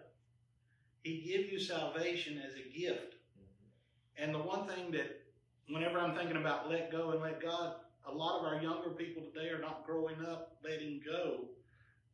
He 1.03 1.21
give 1.21 1.53
you 1.53 1.61
salvation 1.61 2.39
as 2.39 2.55
a 2.55 2.79
gift. 2.79 3.15
Mm-hmm. 3.37 4.25
And 4.25 4.35
the 4.35 4.39
one 4.39 4.67
thing 4.67 4.91
that, 4.93 5.21
whenever 5.69 5.99
I'm 5.99 6.17
thinking 6.17 6.39
about 6.39 6.71
let 6.71 6.91
go 6.91 7.11
and 7.11 7.21
let 7.21 7.43
God, 7.43 7.75
a 8.07 8.13
lot 8.13 8.39
of 8.39 8.47
our 8.47 8.63
younger 8.63 8.89
people 8.89 9.23
today 9.23 9.51
are 9.51 9.61
not 9.61 9.85
growing 9.85 10.17
up 10.25 10.57
letting 10.65 11.03
go. 11.05 11.41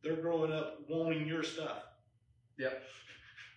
They're 0.03 0.17
growing 0.17 0.51
up 0.51 0.81
wanting 0.89 1.25
your 1.25 1.43
stuff. 1.43 1.83
Yep. 2.59 2.83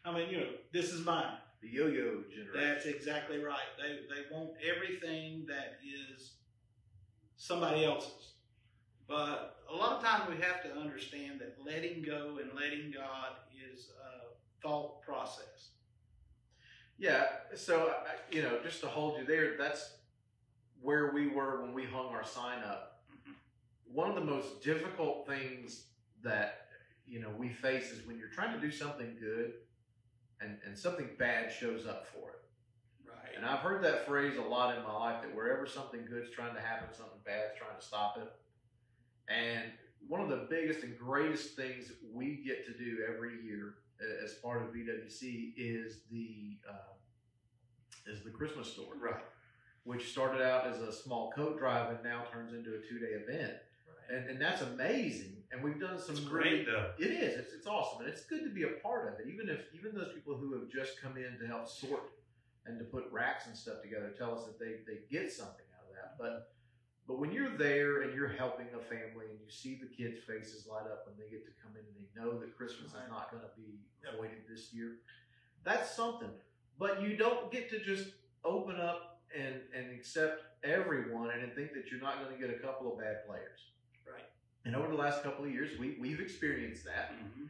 I 0.05 0.13
mean, 0.13 0.31
you 0.31 0.39
know, 0.39 0.49
this 0.73 0.93
is 0.93 1.05
mine. 1.05 1.35
The 1.63 1.69
yo-yo 1.69 2.23
generation. 2.31 2.53
That's 2.55 2.87
exactly 2.87 3.39
right. 3.39 3.69
They 3.79 3.99
they 4.15 4.35
want 4.35 4.53
everything 4.65 5.45
that 5.47 5.79
is 5.85 6.33
somebody 7.37 7.85
else's. 7.85 8.33
But 9.07 9.57
a 9.71 9.75
lot 9.75 9.93
of 9.93 10.03
times 10.03 10.31
we 10.31 10.37
have 10.43 10.63
to 10.63 10.73
understand 10.79 11.41
that 11.41 11.57
letting 11.65 12.03
go 12.03 12.39
and 12.41 12.51
letting 12.59 12.93
God 12.93 13.33
is 13.73 13.91
a 13.91 14.63
thought 14.63 15.03
process. 15.03 15.71
Yeah, 16.99 17.25
so 17.55 17.95
you 18.31 18.43
know, 18.43 18.61
just 18.63 18.81
to 18.83 18.87
hold 18.87 19.19
you 19.19 19.27
there, 19.27 19.57
that's 19.59 19.97
where 20.81 21.13
we 21.13 21.29
were 21.29 21.63
when 21.63 21.75
we 21.75 21.85
hung 21.85 22.07
our 22.07 22.25
sign 22.25 22.63
up. 22.63 23.03
Mhm. 23.11 23.35
One 23.85 24.09
of 24.09 24.15
the 24.15 24.25
most 24.25 24.63
difficult 24.63 25.27
things 25.27 25.87
that 26.23 26.69
you 27.07 27.21
know 27.21 27.31
we 27.31 27.51
face 27.53 27.91
is 27.91 28.07
when 28.07 28.19
you're 28.19 28.29
trying 28.29 28.55
to 28.55 28.61
do 28.61 28.71
something 28.71 29.17
good, 29.19 29.55
and 30.41 30.59
and 30.67 30.77
something 30.79 31.11
bad 31.19 31.53
shows 31.53 31.87
up 31.87 32.07
for 32.07 32.31
it. 32.31 32.41
Right. 33.09 33.37
And 33.37 33.45
I've 33.47 33.61
heard 33.61 33.83
that 33.85 34.07
phrase 34.07 34.37
a 34.37 34.43
lot 34.43 34.77
in 34.77 34.83
my 34.83 34.93
life 34.93 35.23
that 35.23 35.35
wherever 35.35 35.67
something 35.67 36.05
good's 36.09 36.31
trying 36.31 36.55
to 36.55 36.61
happen, 36.61 36.89
something 36.93 37.19
bad's 37.25 37.59
trying 37.59 37.79
to 37.79 37.85
stop 37.85 38.17
it. 38.19 38.31
And 39.33 39.71
one 40.09 40.21
of 40.21 40.29
the 40.29 40.47
biggest 40.49 40.83
and 40.83 40.97
greatest 40.99 41.57
things 41.57 41.93
we 42.13 42.43
get 42.45 42.67
to 42.67 42.73
do 42.73 42.99
every 43.09 43.43
year 43.45 43.75
as 44.25 44.35
part 44.35 44.63
of 44.63 44.69
BWC 44.69 45.53
is 45.57 46.01
the 46.11 46.59
uh, 46.69 46.95
is 48.07 48.25
the 48.25 48.31
Christmas 48.31 48.73
store, 48.73 48.95
Right. 48.99 49.23
which 49.85 50.11
started 50.11 50.43
out 50.43 50.67
as 50.67 50.81
a 50.81 50.93
small 50.93 51.31
coat 51.33 51.59
drive 51.59 51.91
and 51.91 52.03
now 52.03 52.25
turns 52.33 52.53
into 52.55 52.71
a 52.75 52.81
two 52.89 52.99
day 52.99 53.13
event, 53.13 53.53
and 54.11 54.31
and 54.31 54.41
that's 54.41 54.63
amazing. 54.63 55.37
And 55.53 55.65
we've 55.65 55.81
done 55.81 55.99
some 55.99 56.15
It's 56.17 56.25
really 56.27 56.63
great 56.63 56.67
though. 56.67 56.93
it 56.99 57.11
is. 57.11 57.39
It's, 57.41 57.53
it's 57.53 57.67
awesome, 57.67 58.01
and 58.05 58.09
it's 58.09 58.25
good 58.25 58.45
to 58.45 58.51
be 58.51 58.63
a 58.63 58.79
part 58.83 59.13
of 59.13 59.19
it. 59.21 59.27
Even 59.33 59.49
if 59.49 59.61
even 59.75 59.95
those 59.95 60.13
people 60.15 60.37
who 60.37 60.53
have 60.59 60.69
just 60.71 61.01
come 61.01 61.17
in 61.17 61.39
to 61.41 61.47
help 61.47 61.69
sort 61.69 62.03
and 62.67 62.79
to 62.79 62.85
put 62.85 63.11
racks 63.11 63.47
and 63.47 63.57
stuff 63.57 63.83
together 63.83 64.13
tell 64.17 64.33
us 64.37 64.45
that 64.45 64.59
they 64.59 64.83
they 64.87 65.01
get 65.11 65.33
something 65.33 65.67
out 65.77 65.89
of 65.89 65.95
that. 65.97 66.15
But 66.19 66.53
but 67.09 67.19
when 67.19 67.33
you're 67.33 67.57
there 67.57 68.03
and 68.03 68.15
you're 68.15 68.29
helping 68.29 68.67
a 68.77 68.79
family 68.79 69.27
and 69.31 69.41
you 69.45 69.51
see 69.51 69.75
the 69.81 69.89
kids' 69.89 70.21
faces 70.25 70.69
light 70.71 70.87
up 70.87 71.07
when 71.09 71.17
they 71.19 71.29
get 71.31 71.45
to 71.47 71.53
come 71.63 71.73
in 71.75 71.83
and 71.83 71.97
they 71.99 72.09
know 72.21 72.39
that 72.39 72.57
Christmas 72.57 72.93
Right. 72.95 73.03
is 73.05 73.11
not 73.11 73.31
going 73.33 73.43
to 73.43 73.51
be 73.57 73.81
Yep. 74.05 74.15
avoided 74.15 74.43
this 74.49 74.73
year, 74.73 74.97
that's 75.65 75.91
something. 75.91 76.31
But 76.79 77.03
you 77.03 77.17
don't 77.17 77.51
get 77.51 77.69
to 77.71 77.81
just 77.81 78.11
open 78.45 78.77
up 78.81 79.21
and 79.37 79.57
and 79.75 79.91
accept 79.93 80.43
everyone 80.65 81.31
and 81.31 81.43
then 81.43 81.51
think 81.57 81.73
that 81.75 81.91
you're 81.91 82.01
not 82.01 82.23
going 82.23 82.33
to 82.33 82.41
get 82.41 82.55
a 82.55 82.59
couple 82.61 82.93
of 82.93 82.99
bad 83.01 83.27
players. 83.27 83.73
And 84.65 84.77
over 84.77 84.89
the 84.89 84.95
last 84.95 85.23
couple 85.23 85.45
of 85.45 85.51
years, 85.53 85.79
we 85.79 85.97
we've 86.01 86.21
experienced 86.21 86.85
that. 86.85 87.13
Mhm. 87.13 87.49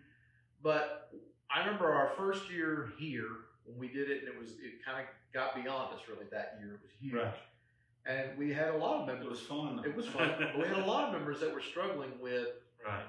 But 0.62 1.12
I 1.50 1.60
remember 1.60 1.90
our 1.92 2.10
first 2.16 2.50
year 2.50 2.92
here 2.98 3.28
when 3.64 3.78
we 3.78 3.88
did 3.88 4.10
it, 4.10 4.20
and 4.24 4.28
it 4.28 4.38
was 4.38 4.58
it 4.60 4.84
kind 4.84 5.00
of 5.00 5.06
got 5.32 5.54
beyond 5.54 5.94
us 5.94 6.02
really 6.08 6.26
that 6.30 6.58
year. 6.60 6.74
It 6.74 6.82
was 6.82 6.90
huge, 6.92 7.14
Right. 7.14 7.34
and 8.06 8.38
we 8.38 8.52
had 8.52 8.68
a 8.68 8.76
lot 8.76 9.00
of 9.00 9.06
members. 9.06 9.26
It 9.26 9.30
was 9.30 9.40
fun. 9.42 9.82
It 9.84 9.94
was 9.94 10.06
fun. 10.08 10.34
but 10.38 10.56
we 10.56 10.64
had 10.64 10.78
a 10.78 10.86
lot 10.86 11.08
of 11.08 11.12
members 11.12 11.40
that 11.40 11.52
were 11.52 11.60
struggling 11.60 12.18
with 12.20 12.48
Right. 12.84 13.06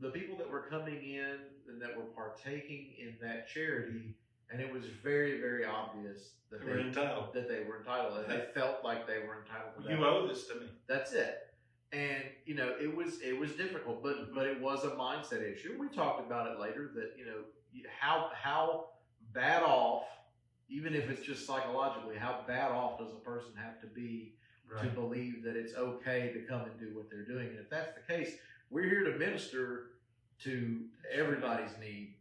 the 0.00 0.10
people 0.10 0.36
that 0.36 0.48
were 0.48 0.62
coming 0.62 1.02
in 1.02 1.38
and 1.68 1.80
that 1.80 1.96
were 1.96 2.04
partaking 2.04 2.92
in 2.98 3.16
that 3.22 3.48
charity, 3.48 4.14
and 4.50 4.60
it 4.60 4.70
was 4.70 4.84
very 4.86 5.40
very 5.40 5.64
obvious 5.64 6.34
that 6.50 6.60
They 6.60 6.66
were 6.72 6.78
entitled. 6.78 7.32
that 7.32 7.48
they 7.48 7.64
were 7.64 7.78
entitled, 7.78 8.18
and 8.18 8.30
they 8.30 8.46
felt 8.52 8.84
like 8.84 9.06
they 9.06 9.20
were 9.20 9.40
entitled. 9.40 9.88
You 9.88 10.04
owe 10.04 10.26
this 10.28 10.46
to 10.48 10.56
me. 10.56 10.68
That's 10.86 11.12
it. 11.14 11.53
And 11.94 12.24
you 12.44 12.54
know, 12.56 12.74
it 12.80 12.94
was 12.94 13.20
it 13.20 13.38
was 13.38 13.52
difficult, 13.52 14.02
but 14.02 14.34
but 14.34 14.46
it 14.46 14.60
was 14.60 14.84
a 14.84 14.90
mindset 14.90 15.42
issue. 15.42 15.76
We 15.78 15.88
talked 15.88 16.26
about 16.26 16.50
it 16.50 16.58
later 16.58 16.90
that 16.96 17.12
you 17.16 17.24
know 17.24 17.42
how 18.00 18.30
how 18.34 18.86
bad 19.32 19.62
off, 19.62 20.04
even 20.68 20.94
if 20.94 21.08
it's 21.08 21.24
just 21.24 21.46
psychologically, 21.46 22.16
how 22.16 22.40
bad 22.48 22.72
off 22.72 22.98
does 22.98 23.12
a 23.12 23.24
person 23.24 23.50
have 23.56 23.80
to 23.80 23.86
be 23.86 24.34
to 24.82 24.88
believe 24.88 25.44
that 25.44 25.54
it's 25.54 25.74
okay 25.74 26.32
to 26.32 26.40
come 26.40 26.62
and 26.62 26.76
do 26.80 26.96
what 26.96 27.08
they're 27.10 27.24
doing? 27.24 27.48
And 27.48 27.60
if 27.60 27.70
that's 27.70 27.92
the 27.94 28.12
case, 28.12 28.34
we're 28.70 28.88
here 28.88 29.04
to 29.04 29.16
minister 29.16 29.90
to 30.42 30.80
everybody's 31.12 31.78
need. 31.78 32.16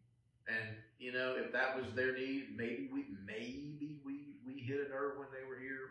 And 0.48 0.76
you 1.00 1.14
know, 1.14 1.36
if 1.36 1.52
that 1.52 1.76
was 1.76 1.92
their 1.96 2.16
need, 2.16 2.56
maybe 2.56 2.90
we 2.94 3.06
maybe 3.26 3.98
we 4.06 4.36
we 4.46 4.60
hit 4.60 4.86
a 4.86 4.90
nerve 4.90 5.18
when 5.18 5.30
they 5.34 5.48
were 5.50 5.58
here. 5.58 5.90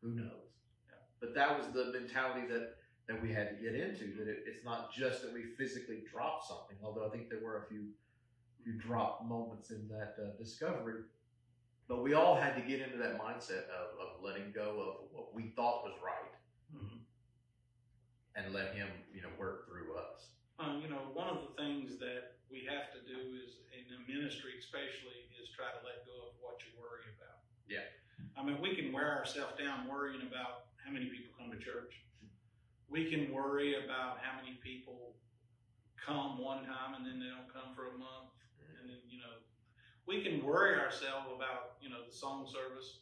Who 0.00 0.14
knows? 0.14 0.48
Yeah. 0.88 0.96
But 1.20 1.34
that 1.34 1.58
was 1.58 1.66
the 1.74 1.92
mentality 1.92 2.46
that 2.48 2.77
that 3.08 3.20
we 3.20 3.32
had 3.32 3.48
to 3.48 3.56
get 3.62 3.74
into. 3.74 4.14
That 4.18 4.28
it, 4.28 4.44
it's 4.46 4.64
not 4.64 4.92
just 4.92 5.22
that 5.22 5.32
we 5.32 5.44
physically 5.56 6.04
dropped 6.10 6.46
something. 6.46 6.76
Although 6.84 7.06
I 7.06 7.08
think 7.08 7.28
there 7.30 7.40
were 7.42 7.64
a 7.64 7.66
few 7.68 7.86
few 8.62 8.74
drop 8.74 9.24
moments 9.24 9.70
in 9.70 9.88
that 9.88 10.14
uh, 10.20 10.36
discovery. 10.36 11.02
But 11.88 12.02
we 12.02 12.12
all 12.12 12.36
had 12.36 12.54
to 12.56 12.60
get 12.60 12.80
into 12.84 12.98
that 12.98 13.16
mindset 13.18 13.64
of, 13.72 13.96
of 13.96 14.20
letting 14.22 14.52
go 14.52 14.76
of 14.76 15.08
what 15.16 15.32
we 15.34 15.54
thought 15.56 15.84
was 15.84 15.94
right 16.04 16.34
Mhm. 16.76 17.00
and 18.36 18.52
let 18.52 18.74
Him, 18.74 18.88
you 19.14 19.22
know, 19.22 19.30
work 19.38 19.66
through 19.66 19.96
us. 19.96 20.28
Um, 20.58 20.82
you 20.82 20.88
know, 20.88 21.00
one 21.14 21.28
of 21.28 21.38
the 21.48 21.54
things 21.56 21.96
that 21.98 22.36
we 22.50 22.66
have 22.68 22.92
to 22.92 23.00
do 23.08 23.16
is 23.40 23.56
in 23.72 23.88
the 23.88 24.00
ministry, 24.12 24.58
especially, 24.58 25.30
is 25.40 25.48
try 25.56 25.70
to 25.72 25.80
let 25.86 26.04
go 26.04 26.28
of 26.28 26.34
what 26.42 26.60
you 26.66 26.76
worry 26.76 27.08
about. 27.16 27.40
Yeah. 27.70 27.86
I 28.36 28.42
mean, 28.44 28.60
we 28.60 28.74
can 28.76 28.92
wear 28.92 29.16
ourselves 29.16 29.56
down 29.56 29.88
worrying 29.88 30.26
about 30.26 30.66
how 30.84 30.90
many 30.90 31.06
people 31.06 31.32
come 31.38 31.50
to 31.52 31.58
church. 31.58 31.94
We 32.90 33.10
can 33.10 33.32
worry 33.32 33.84
about 33.84 34.18
how 34.22 34.40
many 34.40 34.58
people 34.62 35.14
come 36.04 36.38
one 36.38 36.64
time 36.64 36.94
and 36.96 37.04
then 37.04 37.20
they 37.20 37.26
don't 37.26 37.52
come 37.52 37.74
for 37.74 37.88
a 37.94 37.98
month. 37.98 38.32
And 38.80 38.88
then, 38.88 38.98
you 39.08 39.18
know, 39.18 39.44
we 40.06 40.22
can 40.22 40.42
worry 40.44 40.78
ourselves 40.78 41.26
about, 41.34 41.76
you 41.80 41.90
know, 41.90 42.00
the 42.08 42.14
song 42.14 42.46
service. 42.46 43.00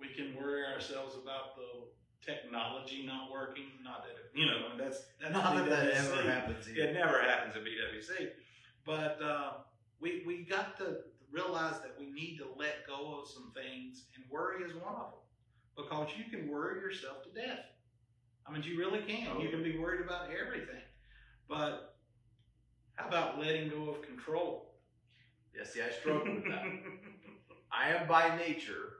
We 0.00 0.08
can 0.08 0.34
worry 0.34 0.64
ourselves 0.66 1.14
about 1.14 1.54
the 1.54 1.86
technology 2.24 3.04
not 3.06 3.30
working. 3.30 3.70
Not 3.82 4.04
that, 4.04 4.18
it, 4.18 4.30
you 4.34 4.46
know, 4.46 4.76
that's, 4.76 5.04
that's 5.20 5.32
Not 5.32 5.54
that 5.56 5.68
that 5.68 5.92
ever 5.92 6.22
happens 6.22 6.66
here. 6.66 6.86
It 6.86 6.94
never 6.94 7.20
happens 7.20 7.54
at 7.54 7.62
BWC. 7.62 8.30
But 8.84 9.22
uh, 9.22 9.52
we 10.00 10.22
we 10.26 10.42
got 10.44 10.76
to 10.78 10.98
realize 11.32 11.80
that 11.80 11.94
we 11.98 12.10
need 12.10 12.38
to 12.38 12.46
let 12.56 12.86
go 12.86 13.20
of 13.20 13.28
some 13.28 13.52
things, 13.54 14.04
and 14.14 14.24
worry 14.30 14.62
is 14.62 14.74
one 14.74 14.94
of 14.94 15.12
them. 15.12 15.20
Because 15.76 16.10
you 16.16 16.24
can 16.30 16.48
worry 16.48 16.80
yourself 16.80 17.22
to 17.24 17.30
death. 17.30 17.64
I 18.46 18.52
mean, 18.52 18.62
you 18.62 18.78
really 18.78 19.00
can. 19.00 19.40
You 19.40 19.48
can 19.48 19.62
be 19.62 19.78
worried 19.78 20.04
about 20.04 20.28
everything. 20.30 20.82
But 21.48 21.96
how 22.94 23.08
about 23.08 23.40
letting 23.40 23.68
go 23.70 23.90
of 23.90 24.02
control? 24.02 24.74
Yeah, 25.56 25.64
see, 25.64 25.80
I 25.82 25.90
struggle 25.90 26.34
with 26.34 26.44
that. 26.44 26.64
I 27.72 27.90
am 27.90 28.06
by 28.08 28.36
nature 28.36 28.92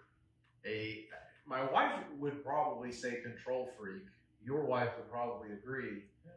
a. 0.66 1.06
My 1.46 1.70
wife 1.70 1.92
would 2.18 2.42
probably 2.42 2.90
say 2.90 3.20
control 3.20 3.70
freak. 3.78 4.02
Your 4.42 4.64
wife 4.64 4.88
would 4.96 5.10
probably 5.10 5.52
agree. 5.52 6.04
Yeah. 6.24 6.32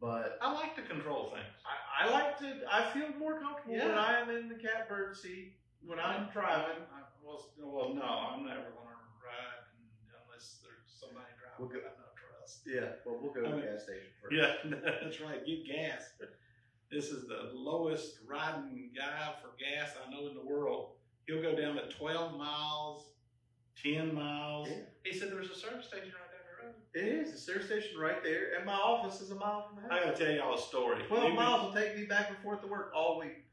But 0.00 0.38
I 0.40 0.52
like 0.52 0.76
to 0.76 0.82
control 0.82 1.30
things. 1.30 1.46
I, 1.66 2.06
I 2.06 2.10
like 2.10 2.38
to. 2.38 2.60
I 2.70 2.90
feel 2.92 3.08
more 3.18 3.40
comfortable 3.40 3.74
when 3.74 3.90
I 3.98 4.20
am 4.20 4.30
in 4.30 4.48
the 4.48 4.54
catbird 4.54 5.16
seat 5.16 5.54
when 5.84 5.98
I'm 5.98 6.28
driving. 6.32 6.82
I, 6.94 7.02
well, 7.22 7.50
well, 7.58 7.94
no, 7.94 8.02
I'm 8.02 8.46
never 8.46 8.70
going 8.74 8.94
to 8.94 9.10
ride 9.22 9.62
unless 10.26 10.62
there's 10.62 10.86
somebody 10.86 11.30
driving 11.38 11.58
We'll 11.58 11.68
go- 11.68 11.86
that 12.66 12.72
I 12.72 12.80
don't 12.80 12.90
trust. 12.90 13.04
Yeah, 13.04 13.10
well, 13.10 13.18
we'll 13.22 13.32
go 13.32 13.40
to 13.42 13.46
I 13.48 13.50
the 13.50 13.56
mean, 13.56 13.66
gas 13.66 13.82
station 13.84 14.08
first. 14.20 14.34
Yeah, 14.34 14.80
that's 15.02 15.20
right. 15.20 15.44
Get 15.46 15.66
gas. 15.66 16.02
This 16.90 17.06
is 17.06 17.26
the 17.26 17.50
lowest 17.54 18.18
riding 18.26 18.90
guy 18.96 19.32
for 19.40 19.48
gas 19.58 19.94
I 20.06 20.10
know 20.10 20.28
in 20.28 20.34
the 20.34 20.44
world. 20.44 20.90
He'll 21.26 21.40
go 21.42 21.54
down 21.54 21.76
to 21.76 21.88
12 21.88 22.36
miles 22.36 23.06
10 23.82 24.14
miles. 24.14 24.68
Yeah. 24.70 24.76
He 25.04 25.18
said 25.18 25.30
there's 25.30 25.50
a 25.50 25.54
service 25.54 25.86
station 25.86 26.10
right 26.12 26.30
down 26.30 26.44
the 26.46 26.66
road. 26.66 26.74
It 26.94 27.26
is 27.26 27.32
the 27.32 27.38
service 27.38 27.66
station 27.66 27.98
right 27.98 28.22
there, 28.22 28.54
and 28.56 28.66
my 28.66 28.74
office 28.74 29.20
is 29.20 29.30
a 29.30 29.34
mile 29.34 29.66
from 29.68 29.82
the 29.82 29.92
I 29.92 30.04
got 30.04 30.16
to 30.16 30.24
tell 30.24 30.34
y'all 30.34 30.54
a 30.54 30.60
story. 30.60 31.02
Twelve 31.08 31.24
Even- 31.24 31.36
miles 31.36 31.62
will 31.74 31.80
take 31.80 31.96
me 31.96 32.04
back 32.04 32.28
and 32.28 32.38
forth 32.38 32.60
to 32.62 32.66
work 32.66 32.92
all 32.94 33.18
week. 33.18 33.44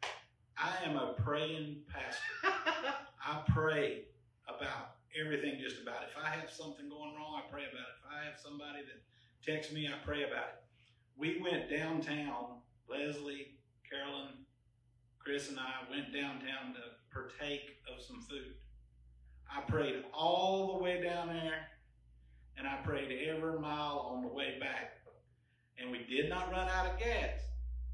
I 0.58 0.72
am 0.86 0.98
a 0.98 1.14
praying 1.14 1.78
pastor. 1.88 2.22
I 3.26 3.42
pray 3.50 4.04
about 4.48 4.96
everything 5.18 5.60
just 5.62 5.82
about. 5.82 6.04
it. 6.04 6.10
If 6.16 6.24
I 6.24 6.30
have 6.30 6.50
something 6.50 6.90
going 6.90 7.16
wrong, 7.16 7.42
I 7.42 7.52
pray 7.52 7.64
about 7.64 7.90
it. 7.90 7.98
If 8.02 8.08
I 8.10 8.26
have 8.26 8.40
somebody 8.40 8.80
that 8.86 9.02
texts 9.46 9.74
me, 9.74 9.88
I 9.88 9.98
pray 10.06 10.24
about 10.24 10.54
it. 10.54 10.64
We 11.18 11.42
went 11.42 11.70
downtown, 11.70 12.62
Leslie, 12.90 13.58
Carolyn, 13.90 14.46
Chris, 15.20 15.50
and 15.50 15.60
I 15.60 15.90
went 15.90 16.14
downtown 16.14 16.74
to 16.74 16.82
partake 17.12 17.78
of 17.92 18.04
some 18.04 18.22
food. 18.22 18.56
I 19.52 19.62
prayed 19.62 20.04
all 20.14 20.78
the 20.78 20.84
way 20.84 21.02
down 21.02 21.28
there, 21.28 21.68
and 22.58 22.68
I 22.68 22.78
prayed 22.78 23.28
every 23.28 23.60
mile 23.60 24.12
on 24.14 24.22
the 24.22 24.28
way 24.34 24.58
back. 24.60 24.96
And 25.78 25.92
we 25.92 26.06
did 26.10 26.30
not 26.30 26.52
run 26.52 26.68
out 26.68 26.88
of 26.88 27.00
gas. 27.00 27.40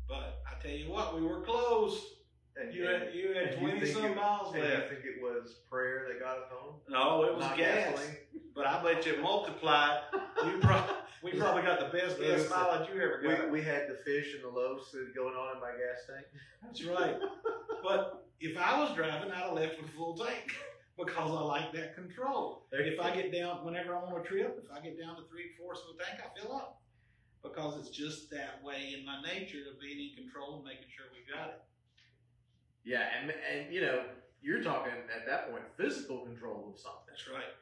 But 0.08 0.42
I 0.50 0.60
tell 0.62 0.76
you 0.76 0.90
what, 0.90 1.16
we 1.16 1.22
were 1.26 1.42
close. 1.42 2.04
And 2.58 2.74
You 2.74 2.86
had 2.86 3.14
you 3.14 3.34
had 3.34 3.44
and 3.48 3.62
you 3.62 3.68
twenty 3.68 3.80
think 3.82 3.94
some 3.98 4.06
it- 4.06 4.16
miles 4.16 4.54
left. 4.56 4.92
you 4.92 4.96
think 4.98 5.06
it 5.06 5.22
was 5.22 5.56
prayer 5.70 6.06
that 6.08 6.20
got 6.20 6.38
us 6.38 6.50
home? 6.50 6.76
No, 6.88 7.24
it 7.24 7.36
was 7.36 7.44
Not 7.44 7.58
gas. 7.58 7.90
gasoline? 7.92 8.16
But 8.56 8.68
I 8.68 8.82
bet 8.84 9.06
you 9.06 9.22
multiplied. 9.22 10.00
You 10.46 10.62
we 11.22 11.32
probably 11.40 11.64
got 11.64 11.80
the 11.80 11.90
best 11.98 12.18
gas 12.18 12.40
Listen, 12.40 12.50
mileage 12.52 12.90
you 12.94 13.02
ever 13.02 13.22
got. 13.22 13.46
We, 13.52 13.60
we 13.60 13.62
had 13.62 13.88
the 13.90 13.98
fish 14.06 14.34
and 14.36 14.44
the 14.44 14.48
loaves 14.48 14.96
going 15.14 15.36
on 15.36 15.56
in 15.56 15.62
my 15.62 15.72
gas 15.72 16.06
tank. 16.08 16.26
That's 16.64 16.84
right. 16.86 17.18
But 17.84 18.26
if 18.40 18.58
I 18.58 18.80
was 18.80 18.96
driving, 18.96 19.32
I'd 19.32 19.44
have 19.44 19.54
left 19.54 19.82
with 19.82 19.90
a 19.90 19.94
full 19.94 20.16
tank 20.16 20.54
because 20.98 21.32
I 21.32 21.42
like 21.44 21.74
that 21.74 21.96
control. 21.96 22.68
There 22.72 22.82
If 22.82 23.00
I 23.02 23.14
get 23.14 23.34
down, 23.34 23.66
whenever 23.66 23.96
I'm 23.98 24.06
on 24.14 24.22
a 24.22 24.24
trip, 24.24 24.58
if 24.64 24.72
I 24.72 24.80
get 24.80 24.98
down 24.98 25.18
to 25.18 25.24
three 25.30 25.52
fourths 25.60 25.82
of 25.90 25.96
a 26.00 26.04
tank, 26.04 26.22
I 26.24 26.40
fill 26.40 26.56
up 26.56 26.80
because 27.44 27.78
it's 27.80 27.90
just 27.96 28.30
that 28.32 28.64
way 28.64 28.96
in 28.98 29.06
my 29.06 29.22
nature 29.22 29.60
of 29.74 29.80
being 29.82 30.12
in 30.16 30.24
control 30.24 30.56
and 30.56 30.64
making 30.64 30.88
sure 30.96 31.06
we 31.12 31.22
got 31.32 31.50
it. 31.50 31.62
Yeah, 32.86 33.08
and 33.20 33.34
and 33.52 33.74
you 33.74 33.82
know, 33.82 34.04
you're 34.42 34.62
talking 34.62 34.94
at 35.14 35.26
that 35.26 35.50
point 35.52 35.64
physical 35.76 36.20
control 36.20 36.72
of 36.74 36.80
something. 36.80 37.02
That's 37.10 37.28
right. 37.28 37.54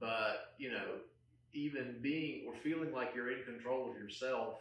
But 0.00 0.54
you 0.58 0.70
know, 0.70 1.00
even 1.52 1.96
being 2.00 2.46
or 2.46 2.54
feeling 2.62 2.92
like 2.92 3.10
you're 3.14 3.30
in 3.32 3.44
control 3.44 3.90
of 3.90 3.96
yourself 3.96 4.54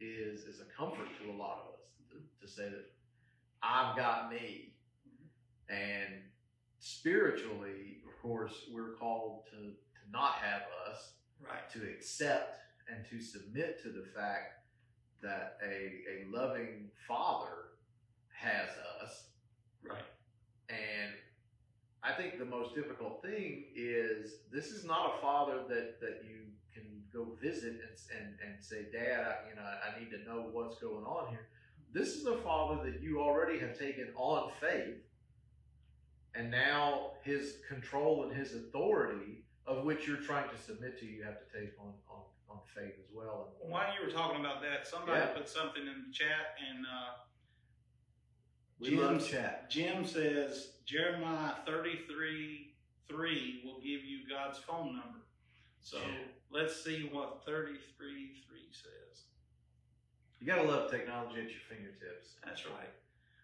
is 0.00 0.44
is 0.44 0.60
a 0.60 0.64
comfort 0.76 1.08
to 1.22 1.30
a 1.30 1.36
lot 1.36 1.58
of 1.68 1.74
us 1.74 1.80
to, 2.10 2.46
to 2.46 2.52
say 2.52 2.68
that 2.70 2.90
I've 3.62 3.94
got 3.96 4.30
me. 4.30 4.72
Mm-hmm. 5.06 5.74
And 5.74 6.14
spiritually, 6.78 7.98
of 8.08 8.20
course, 8.22 8.54
we're 8.72 8.94
called 8.94 9.44
to 9.50 9.56
to 9.56 10.10
not 10.10 10.32
have 10.34 10.62
us, 10.88 11.12
Right. 11.44 11.68
to 11.72 11.82
accept 11.82 12.60
and 12.88 13.04
to 13.10 13.20
submit 13.20 13.82
to 13.82 13.88
the 13.90 14.06
fact 14.14 14.64
that 15.22 15.58
a 15.62 15.74
a 16.10 16.26
loving 16.30 16.90
father 17.06 17.74
has 18.32 18.68
us 19.02 19.24
Right. 19.88 20.02
and 20.68 21.10
I 22.04 22.12
think 22.12 22.38
the 22.38 22.44
most 22.44 22.74
difficult 22.74 23.22
thing 23.22 23.64
is 23.76 24.34
this 24.52 24.66
is 24.72 24.84
not 24.84 25.14
a 25.16 25.20
father 25.22 25.58
that, 25.68 26.00
that 26.00 26.24
you 26.28 26.40
can 26.74 26.84
go 27.12 27.36
visit 27.40 27.74
and, 27.80 28.18
and, 28.20 28.34
and 28.44 28.64
say, 28.64 28.86
Dad, 28.92 29.20
I, 29.24 29.48
you 29.48 29.54
know, 29.54 29.62
I 29.62 29.98
need 30.00 30.10
to 30.10 30.18
know 30.24 30.48
what's 30.50 30.78
going 30.80 31.04
on 31.04 31.28
here. 31.30 31.46
This 31.92 32.16
is 32.16 32.26
a 32.26 32.38
father 32.38 32.82
that 32.90 33.02
you 33.02 33.20
already 33.20 33.58
have 33.60 33.78
taken 33.78 34.08
on 34.16 34.50
faith, 34.60 34.96
and 36.34 36.50
now 36.50 37.12
his 37.22 37.56
control 37.68 38.24
and 38.24 38.32
his 38.34 38.54
authority, 38.54 39.44
of 39.66 39.84
which 39.84 40.08
you're 40.08 40.16
trying 40.16 40.48
to 40.50 40.56
submit 40.60 40.98
to, 41.00 41.06
you 41.06 41.22
have 41.22 41.38
to 41.38 41.60
take 41.60 41.72
on, 41.78 41.92
on, 42.10 42.22
on 42.50 42.58
faith 42.74 42.94
as 42.98 43.14
well. 43.14 43.52
While 43.60 43.92
you 43.94 44.04
were 44.06 44.12
talking 44.12 44.40
about 44.40 44.60
that, 44.62 44.86
somebody 44.88 45.20
Yeah. 45.20 45.26
put 45.26 45.48
something 45.48 45.82
in 45.82 46.06
the 46.08 46.12
chat, 46.12 46.56
and 46.68 46.84
uh, 46.86 47.12
We 48.82 48.96
love 48.96 49.24
chat. 49.26 49.70
Jim 49.70 50.04
says 50.04 50.72
Jeremiah 50.84 51.54
33 51.66 52.74
3 53.08 53.62
will 53.64 53.76
give 53.80 54.04
you 54.04 54.20
God's 54.28 54.58
phone 54.58 54.94
number. 54.96 55.20
So 55.80 55.98
Yeah. 55.98 56.24
let's 56.50 56.82
see 56.82 57.08
what 57.08 57.44
33 57.46 58.42
3 58.48 58.72
says. 58.72 59.24
You 60.40 60.46
gotta 60.46 60.62
love 60.64 60.90
technology 60.90 61.40
at 61.40 61.50
your 61.50 61.60
fingertips. 61.60 62.36
That's 62.44 62.66
right. 62.66 62.90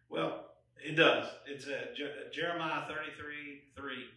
Well, 0.08 0.54
it 0.76 0.96
does. 0.96 1.28
It's 1.46 1.66
a 1.66 1.94
Je- 1.94 2.30
Jeremiah 2.32 2.86
33 2.88 3.62
3. 3.76 4.10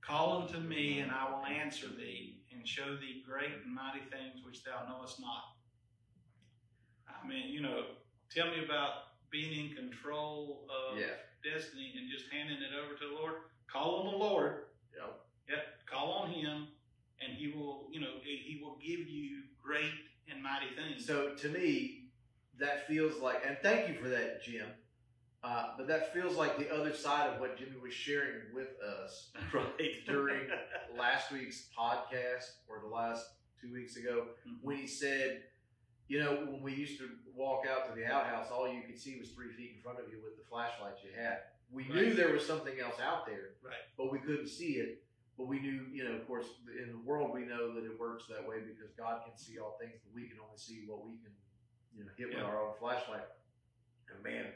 Call 0.00 0.42
unto 0.42 0.58
me, 0.58 1.00
and 1.00 1.12
I 1.12 1.30
will 1.30 1.46
answer 1.46 1.86
thee, 1.88 2.42
and 2.52 2.66
show 2.66 2.96
thee 2.96 3.22
great 3.26 3.52
and 3.52 3.72
mighty 3.74 4.00
things 4.10 4.44
which 4.44 4.64
thou 4.64 4.86
knowest 4.88 5.20
not. 5.20 5.56
I 7.08 7.26
mean, 7.26 7.48
you 7.48 7.60
know, 7.62 7.86
tell 8.30 8.48
me 8.50 8.64
about 8.64 9.13
being 9.34 9.68
in 9.68 9.74
control 9.74 10.64
of 10.70 10.96
Yeah. 10.96 11.16
destiny 11.42 11.92
and 11.98 12.08
just 12.08 12.30
handing 12.30 12.62
it 12.62 12.72
over 12.72 12.94
to 12.94 13.08
the 13.08 13.14
Lord. 13.14 13.34
Call 13.66 13.96
on 14.06 14.12
the 14.12 14.16
Lord. 14.16 14.66
Yep. 14.96 15.26
Yep. 15.48 15.86
Call 15.86 16.12
on 16.12 16.30
Him, 16.30 16.68
and 17.20 17.32
He 17.36 17.48
will, 17.48 17.88
you 17.90 18.00
know, 18.00 18.20
He 18.22 18.60
will 18.62 18.76
give 18.76 19.00
you 19.00 19.42
great 19.60 19.90
and 20.30 20.40
mighty 20.40 20.68
things. 20.76 21.04
So 21.04 21.34
to 21.34 21.48
me, 21.48 22.10
that 22.60 22.86
feels 22.86 23.20
like, 23.20 23.44
and 23.44 23.58
thank 23.60 23.88
you 23.88 23.94
for 24.00 24.08
that, 24.08 24.42
Jim. 24.44 24.68
Uh, 25.42 25.74
but 25.76 25.88
that 25.88 26.14
feels 26.14 26.36
like 26.36 26.56
the 26.56 26.72
other 26.72 26.94
side 26.94 27.28
of 27.34 27.40
what 27.40 27.58
Jimmy 27.58 27.76
was 27.82 27.92
sharing 27.92 28.54
with 28.54 28.80
us 28.80 29.30
right 29.52 29.92
during 30.06 30.48
last 30.96 31.32
week's 31.32 31.68
podcast 31.76 32.44
or 32.68 32.80
the 32.80 32.86
last 32.88 33.26
two 33.60 33.72
weeks 33.72 33.96
ago 33.96 34.28
when 34.62 34.76
he 34.76 34.86
said, 34.86 35.42
you 36.08 36.20
know, 36.20 36.46
when 36.50 36.62
we 36.62 36.74
used 36.74 36.98
to 36.98 37.08
walk 37.34 37.64
out 37.70 37.88
to 37.88 37.94
the 37.98 38.06
outhouse, 38.06 38.48
all 38.52 38.68
you 38.72 38.82
could 38.86 38.98
see 38.98 39.18
was 39.18 39.30
three 39.30 39.52
feet 39.52 39.72
in 39.76 39.82
front 39.82 39.98
of 39.98 40.08
you 40.10 40.18
with 40.22 40.36
the 40.36 40.44
flashlight 40.48 40.94
you 41.02 41.10
had. 41.16 41.38
We 41.72 41.88
knew 41.88 42.14
there 42.14 42.32
was 42.32 42.46
something 42.46 42.78
else 42.78 43.00
out 43.00 43.26
there, 43.26 43.56
Right. 43.62 43.74
but 43.96 44.12
we 44.12 44.18
couldn't 44.18 44.48
see 44.48 44.74
it. 44.78 45.02
But 45.36 45.48
we 45.48 45.58
knew, 45.58 45.86
you 45.90 46.04
know, 46.04 46.12
of 46.14 46.26
course, 46.28 46.46
in 46.80 46.92
the 46.92 46.98
world, 46.98 47.34
we 47.34 47.40
know 47.40 47.74
that 47.74 47.84
it 47.84 47.98
works 47.98 48.26
that 48.28 48.46
way 48.46 48.60
because 48.60 48.92
God 48.96 49.22
can 49.26 49.36
see 49.36 49.58
all 49.58 49.76
things, 49.80 49.94
but 50.04 50.14
we 50.14 50.28
can 50.28 50.38
only 50.38 50.56
see 50.56 50.84
what 50.86 51.04
we 51.04 51.12
can, 51.24 51.32
you 51.96 52.04
know, 52.04 52.10
hit 52.16 52.28
with 52.28 52.38
our 52.44 52.62
own 52.62 52.74
flashlight. 52.78 53.26
And 54.14 54.22
man, 54.22 54.46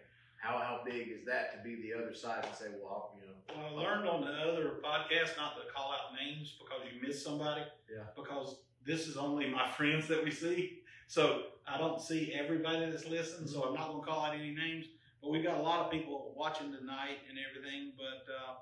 how 0.41 0.59
how 0.59 0.83
big 0.85 1.09
is 1.09 1.25
that 1.27 1.51
to 1.57 1.69
be 1.69 1.83
the 1.83 1.95
other 1.99 2.15
side 2.15 2.45
and 2.47 2.55
say, 2.55 2.67
well, 2.81 3.11
I'll, 3.11 3.19
you 3.19 3.27
know, 3.27 3.35
Well, 3.75 3.79
I 3.79 3.91
learned 3.91 4.09
on 4.09 4.21
the 4.21 4.31
other 4.31 4.75
podcast 4.85 5.37
not 5.37 5.57
to 5.57 5.63
call 5.75 5.91
out 5.91 6.15
names 6.15 6.55
because 6.61 6.83
you 6.87 7.01
miss 7.05 7.25
somebody. 7.25 7.63
Yeah. 7.91 8.05
Because 8.15 8.61
this 8.87 9.09
is 9.09 9.17
only 9.17 9.51
my 9.51 9.69
friends 9.73 10.07
that 10.07 10.23
we 10.23 10.31
see. 10.31 10.83
So 11.09 11.47
I 11.67 11.77
don't 11.77 12.01
see 12.01 12.33
everybody 12.33 12.89
that's 12.89 13.07
listening, 13.07 13.49
so 13.49 13.65
I'm 13.65 13.75
not 13.75 13.89
going 13.89 14.01
to 14.01 14.07
call 14.07 14.25
out 14.25 14.35
any 14.35 14.55
names. 14.55 14.87
But 15.21 15.31
we've 15.31 15.43
got 15.43 15.59
a 15.59 15.63
lot 15.63 15.85
of 15.85 15.91
people 15.91 16.33
watching 16.37 16.71
tonight 16.73 17.19
and 17.29 17.39
everything. 17.39 17.93
But 17.97 18.33
uh, 18.33 18.55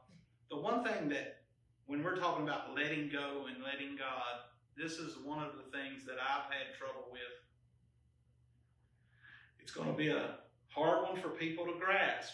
the 0.49 0.57
one 0.57 0.83
thing 0.83 1.11
that, 1.11 1.43
when 1.85 2.03
we're 2.03 2.17
talking 2.17 2.45
about 2.45 2.75
letting 2.75 3.11
go 3.11 3.45
and 3.47 3.63
letting 3.63 3.97
God, 3.97 4.49
this 4.77 4.93
is 4.93 5.19
one 5.23 5.43
of 5.43 5.53
the 5.57 5.77
things 5.77 6.07
that 6.07 6.17
I've 6.23 6.51
had 6.51 6.75
trouble 6.79 7.09
with. 7.13 7.21
It's 9.61 9.73
going 9.73 9.89
to 9.89 9.97
be 9.97 10.09
a 10.09 10.37
hard 10.69 11.03
one 11.03 11.21
for 11.21 11.29
people 11.29 11.67
to 11.67 11.75
grasp 11.79 12.33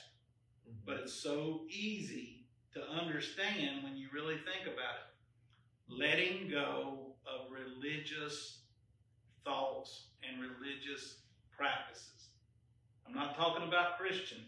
but 0.84 0.96
it's 0.96 1.12
so 1.12 1.62
easy 1.68 2.46
to 2.74 2.82
understand 2.82 3.82
when 3.82 3.96
you 3.96 4.08
really 4.12 4.36
think 4.36 4.62
about 4.66 4.96
it. 4.96 5.08
Letting 5.88 6.48
go 6.50 7.14
of 7.26 7.50
religious 7.50 8.61
thoughts 9.44 10.08
and 10.22 10.40
religious 10.40 11.16
practices. 11.56 12.30
I'm 13.06 13.14
not 13.14 13.36
talking 13.36 13.66
about 13.66 13.98
Christian. 13.98 14.38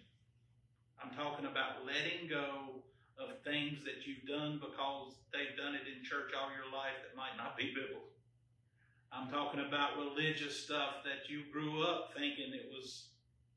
I'm 1.03 1.15
talking 1.15 1.47
about 1.47 1.85
letting 1.85 2.29
go 2.29 2.83
of 3.19 3.39
things 3.45 3.85
that 3.85 4.07
you've 4.07 4.27
done 4.27 4.59
because 4.59 5.15
they've 5.33 5.57
done 5.57 5.75
it 5.75 5.87
in 5.87 6.03
church 6.03 6.33
all 6.35 6.51
your 6.51 6.67
life 6.73 6.99
that 7.05 7.15
might 7.17 7.37
not 7.37 7.57
be 7.57 7.71
biblical. 7.75 8.11
I'm 9.13 9.31
talking 9.31 9.61
about 9.61 9.99
religious 9.99 10.59
stuff 10.59 11.05
that 11.05 11.31
you 11.31 11.45
grew 11.53 11.83
up 11.83 12.11
thinking 12.17 12.51
it 12.53 12.67
was 12.71 13.15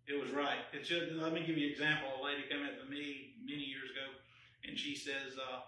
it 0.08 0.22
was 0.22 0.32
right. 0.32 0.64
It 0.72 0.88
should. 0.88 1.18
Let 1.18 1.34
me 1.34 1.44
give 1.46 1.58
you 1.58 1.68
an 1.68 1.72
example. 1.74 2.08
A 2.22 2.24
lady 2.24 2.44
came 2.50 2.64
up 2.64 2.80
to 2.80 2.90
me 2.90 3.36
many 3.44 3.64
years 3.64 3.92
ago, 3.92 4.08
and 4.64 4.80
she 4.80 4.96
says, 4.96 5.36
uh, 5.36 5.62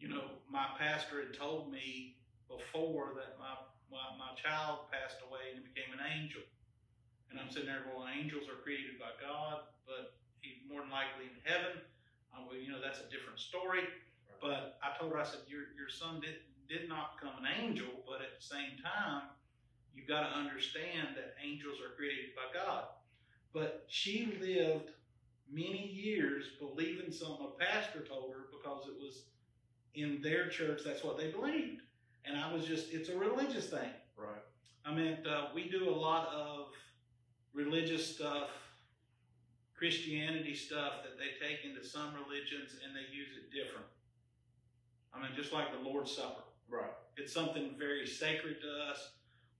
"You 0.00 0.08
know, 0.08 0.24
my 0.50 0.66
pastor 0.78 1.20
had 1.20 1.38
told 1.38 1.70
me 1.70 2.16
before 2.48 3.12
that 3.14 3.38
my, 3.38 3.54
my 3.90 4.14
my 4.16 4.32
child 4.36 4.90
passed 4.90 5.20
away 5.26 5.54
and 5.54 5.64
became 5.64 5.92
an 5.92 6.04
angel." 6.04 6.42
And 7.30 7.38
I'm 7.38 7.50
sitting 7.50 7.68
there 7.68 7.84
going, 7.84 8.08
"Angels 8.12 8.48
are 8.48 8.60
created 8.62 8.98
by 8.98 9.12
God, 9.20 9.68
but 9.86 10.16
he's 10.40 10.60
more 10.68 10.80
than 10.80 10.90
likely 10.90 11.26
in 11.26 11.38
heaven." 11.44 11.80
Uh, 12.32 12.44
well, 12.46 12.56
you 12.56 12.70
know, 12.70 12.80
that's 12.80 13.00
a 13.00 13.08
different 13.10 13.38
story. 13.40 13.84
But 14.40 14.78
I 14.82 14.96
told 14.98 15.12
her, 15.12 15.18
I 15.18 15.24
said, 15.24 15.40
"Your 15.48 15.72
your 15.76 15.88
son 15.88 16.20
did 16.20 16.40
did 16.68 16.88
not 16.88 17.16
become 17.16 17.38
an 17.44 17.48
angel, 17.48 18.04
but 18.06 18.20
at 18.20 18.36
the 18.38 18.44
same 18.44 18.76
time, 18.82 19.28
you've 19.94 20.06
got 20.08 20.28
to 20.28 20.36
understand 20.36 21.16
that 21.16 21.34
angels 21.42 21.80
are 21.80 21.94
created 21.96 22.34
by 22.36 22.52
God." 22.52 22.88
But 23.52 23.84
she 23.88 24.38
lived 24.40 24.90
many 25.50 25.86
years 25.88 26.50
believing 26.58 27.10
something 27.10 27.46
a 27.46 27.64
pastor 27.64 28.00
told 28.00 28.32
her 28.34 28.46
because 28.52 28.86
it 28.86 28.98
was 29.00 29.24
in 29.94 30.20
their 30.22 30.48
church, 30.48 30.82
that's 30.84 31.02
what 31.02 31.16
they 31.16 31.30
believed. 31.30 31.82
And 32.28 32.38
I 32.38 32.52
was 32.52 32.66
just, 32.66 32.92
it's 32.92 33.08
a 33.08 33.16
religious 33.16 33.68
thing. 33.68 33.90
Right. 34.16 34.42
I 34.84 34.94
mean, 34.94 35.18
uh, 35.26 35.48
we 35.54 35.68
do 35.68 35.88
a 35.88 35.94
lot 35.94 36.28
of 36.28 36.66
religious 37.54 38.14
stuff, 38.14 38.50
Christianity 39.74 40.54
stuff 40.54 41.04
that 41.04 41.18
they 41.18 41.46
take 41.46 41.64
into 41.64 41.86
some 41.86 42.12
religions 42.14 42.76
and 42.84 42.94
they 42.94 43.14
use 43.14 43.30
it 43.36 43.50
different. 43.50 43.86
I 45.14 45.22
mean, 45.22 45.30
just 45.34 45.52
like 45.52 45.72
the 45.72 45.88
Lord's 45.88 46.14
Supper. 46.14 46.42
Right. 46.68 46.90
It's 47.16 47.32
something 47.32 47.74
very 47.78 48.06
sacred 48.06 48.60
to 48.60 48.90
us. 48.90 49.10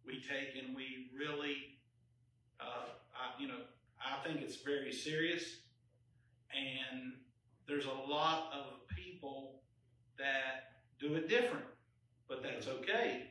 We 0.04 0.20
take 0.20 0.62
and 0.62 0.76
we 0.76 1.10
really, 1.16 1.78
uh, 2.60 2.88
I, 3.14 3.40
you 3.40 3.48
know, 3.48 3.60
I 3.98 4.26
think 4.26 4.42
it's 4.42 4.56
very 4.56 4.92
serious. 4.92 5.42
And 6.54 7.12
there's 7.66 7.86
a 7.86 8.10
lot 8.10 8.52
of 8.52 8.86
people 8.94 9.60
that 10.18 10.72
do 10.98 11.14
it 11.14 11.28
different, 11.28 11.64
but 12.28 12.42
that's 12.42 12.66
okay. 12.68 13.24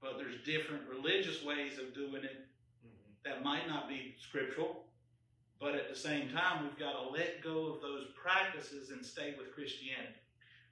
But 0.00 0.18
there's 0.18 0.36
different 0.44 0.82
religious 0.88 1.42
ways 1.42 1.78
of 1.78 1.94
doing 1.94 2.24
it 2.24 2.44
Mm-hmm. 2.86 3.12
that 3.24 3.42
might 3.44 3.66
not 3.66 3.88
be 3.88 4.14
scriptural, 4.20 4.84
but 5.60 5.74
at 5.74 5.88
the 5.90 5.96
same 5.96 6.28
time, 6.30 6.62
we've 6.62 6.78
got 6.78 6.92
to 6.92 7.08
let 7.10 7.42
go 7.42 7.66
of 7.66 7.80
those 7.82 8.06
practices 8.14 8.90
and 8.90 9.04
stay 9.04 9.34
with 9.36 9.52
Christianity. 9.52 10.14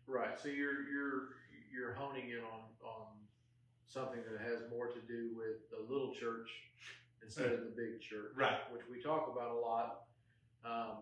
Right. 0.07 0.39
So 0.41 0.47
you're 0.49 0.89
you're 0.89 1.23
you're 1.75 1.93
honing 1.95 2.31
in 2.31 2.39
on 2.39 2.61
on 2.85 3.07
something 3.87 4.21
that 4.31 4.41
has 4.41 4.61
more 4.71 4.87
to 4.87 5.01
do 5.01 5.31
with 5.37 5.69
the 5.71 5.93
little 5.93 6.15
church 6.15 6.49
instead 7.25 7.47
of 7.53 7.61
the 7.61 7.73
big 7.77 8.01
church, 8.01 8.31
Right. 8.37 8.61
Which 8.73 8.83
we 8.89 9.03
talk 9.03 9.29
about 9.35 9.51
a 9.51 9.59
lot. 9.59 10.03
Um, 10.65 10.99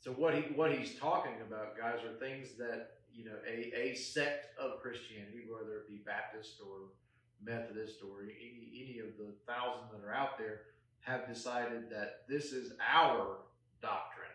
so 0.00 0.12
what 0.12 0.34
he 0.34 0.42
what 0.54 0.72
he's 0.72 0.94
talking 0.96 1.40
about, 1.46 1.78
guys, 1.78 2.00
are 2.04 2.12
things 2.20 2.48
that 2.58 2.97
you 3.18 3.24
know 3.24 3.36
a 3.46 3.90
a 3.90 3.94
sect 3.94 4.56
of 4.58 4.80
Christianity, 4.80 5.44
whether 5.50 5.78
it 5.78 5.88
be 5.88 6.00
Baptist 6.06 6.60
or 6.64 6.90
Methodist 7.44 7.96
or 8.02 8.22
any 8.22 8.70
any 8.72 9.00
of 9.00 9.16
the 9.18 9.34
thousand 9.46 9.88
that 9.92 10.06
are 10.06 10.14
out 10.14 10.38
there, 10.38 10.60
have 11.00 11.26
decided 11.26 11.90
that 11.90 12.22
this 12.28 12.52
is 12.52 12.72
our 12.80 13.38
doctrine. 13.82 14.26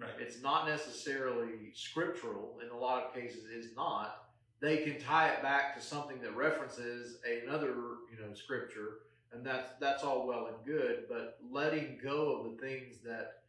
Right. 0.00 0.10
It's 0.18 0.42
not 0.42 0.66
necessarily 0.66 1.70
scriptural. 1.74 2.58
In 2.64 2.70
a 2.70 2.76
lot 2.76 3.04
of 3.04 3.14
cases, 3.14 3.44
is 3.44 3.76
not. 3.76 4.22
They 4.60 4.78
can 4.78 4.98
tie 4.98 5.28
it 5.28 5.42
back 5.42 5.76
to 5.76 5.82
something 5.82 6.20
that 6.22 6.34
references 6.34 7.18
another, 7.44 7.74
you 8.10 8.18
know, 8.18 8.32
scripture, 8.34 9.00
and 9.32 9.44
that's 9.44 9.70
that's 9.78 10.02
all 10.02 10.26
well 10.26 10.46
and 10.46 10.64
good. 10.64 11.04
But 11.08 11.38
letting 11.50 11.98
go 12.02 12.40
of 12.40 12.50
the 12.50 12.66
things 12.66 12.96
that 13.04 13.42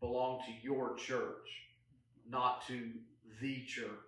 belong 0.00 0.40
to 0.46 0.52
your 0.62 0.96
church, 0.96 1.48
not 2.28 2.66
to 2.68 2.90
the 3.40 3.64
church. 3.64 4.05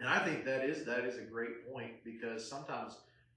And 0.00 0.08
I 0.08 0.18
think 0.24 0.44
that 0.44 0.64
is 0.64 0.84
that 0.86 1.04
is 1.04 1.18
a 1.18 1.22
great 1.22 1.72
point 1.72 1.92
because 2.04 2.48
sometimes, 2.48 2.96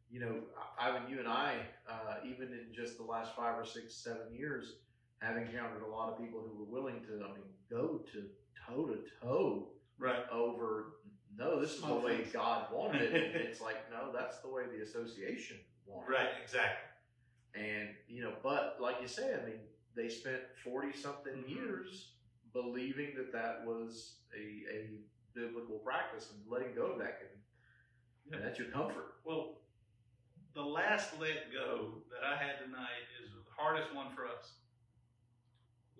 you 0.09 0.19
know, 0.19 0.35
Ivan, 0.79 1.03
you 1.09 1.19
and 1.19 1.27
I, 1.27 1.55
uh, 1.89 2.15
even 2.25 2.47
in 2.49 2.73
just 2.73 2.97
the 2.97 3.03
last 3.03 3.35
five 3.35 3.57
or 3.57 3.65
six, 3.65 3.93
seven 3.95 4.33
years, 4.33 4.73
have 5.21 5.37
encountered 5.37 5.83
a 5.83 5.89
lot 5.91 6.09
of 6.11 6.19
people 6.19 6.39
who 6.41 6.57
were 6.65 6.71
willing 6.81 7.01
to, 7.01 7.23
I 7.23 7.27
mean, 7.29 7.43
go 7.69 8.01
to 8.13 8.23
toe 8.67 8.87
to 8.87 8.97
toe 9.21 9.67
Right. 9.99 10.25
over. 10.31 10.93
No, 11.35 11.59
this 11.59 11.73
is 11.75 11.81
the 11.81 11.93
way 11.93 12.17
things. 12.17 12.31
God 12.33 12.65
wanted 12.71 13.01
it. 13.13 13.35
And 13.35 13.35
it's 13.47 13.61
like, 13.61 13.89
no, 13.91 14.11
that's 14.11 14.39
the 14.41 14.49
way 14.49 14.63
the 14.75 14.83
association 14.83 15.57
wanted. 15.85 16.09
it. 16.09 16.13
Right. 16.13 16.29
Exactly. 16.43 16.89
And 17.55 17.89
you 18.07 18.23
know, 18.23 18.33
but 18.43 18.77
like 18.79 18.97
you 19.01 19.07
say, 19.07 19.33
I 19.33 19.45
mean, 19.45 19.59
they 19.95 20.09
spent 20.09 20.41
forty 20.63 20.91
something 20.97 21.33
Mhm. 21.33 21.49
years 21.55 22.11
believing 22.53 23.13
that 23.17 23.31
that 23.33 23.65
was 23.65 24.17
a, 24.35 24.75
a 24.75 24.87
biblical 25.37 25.77
practice, 25.85 26.33
and 26.33 26.41
letting 26.49 26.73
go 26.73 26.97
of 26.97 26.97
that 26.97 27.21
can, 27.21 27.29
and 28.33 28.43
that's 28.43 28.57
your 28.57 28.69
comfort. 28.69 29.21
Well, 29.23 29.61
the 30.55 30.65
last 30.65 31.13
let 31.21 31.53
go 31.53 32.01
that 32.09 32.25
I 32.25 32.35
had 32.35 32.57
tonight 32.65 33.05
is 33.21 33.29
the 33.29 33.45
hardest 33.55 33.93
one 33.93 34.07
for 34.15 34.25
us. 34.25 34.57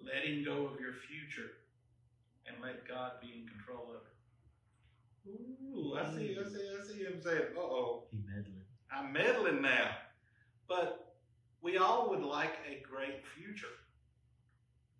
Letting 0.02 0.43
go 0.43 0.65
of 0.65 0.80
your 0.82 0.93
future 1.08 1.52
and 2.47 2.58
let 2.62 2.88
God 2.88 3.21
be 3.21 3.28
in 3.28 3.47
control 3.47 3.93
of 3.93 4.02
it. 4.02 4.17
Ooh, 5.30 5.95
I 5.95 6.06
see, 6.15 6.38
I 6.39 6.47
see, 6.47 6.65
I 6.73 6.88
see 6.88 7.04
him 7.04 7.21
saying, 7.21 7.54
uh 7.56 7.62
oh. 7.62 8.04
He 8.12 8.17
meddling. 8.26 8.65
I'm 8.91 9.13
meddling 9.13 9.62
now. 9.62 9.89
But 10.67 11.15
we 11.62 11.78
all 11.78 12.10
would 12.10 12.23
like 12.23 12.54
a 12.69 12.82
great 12.89 13.21
future. 13.36 13.67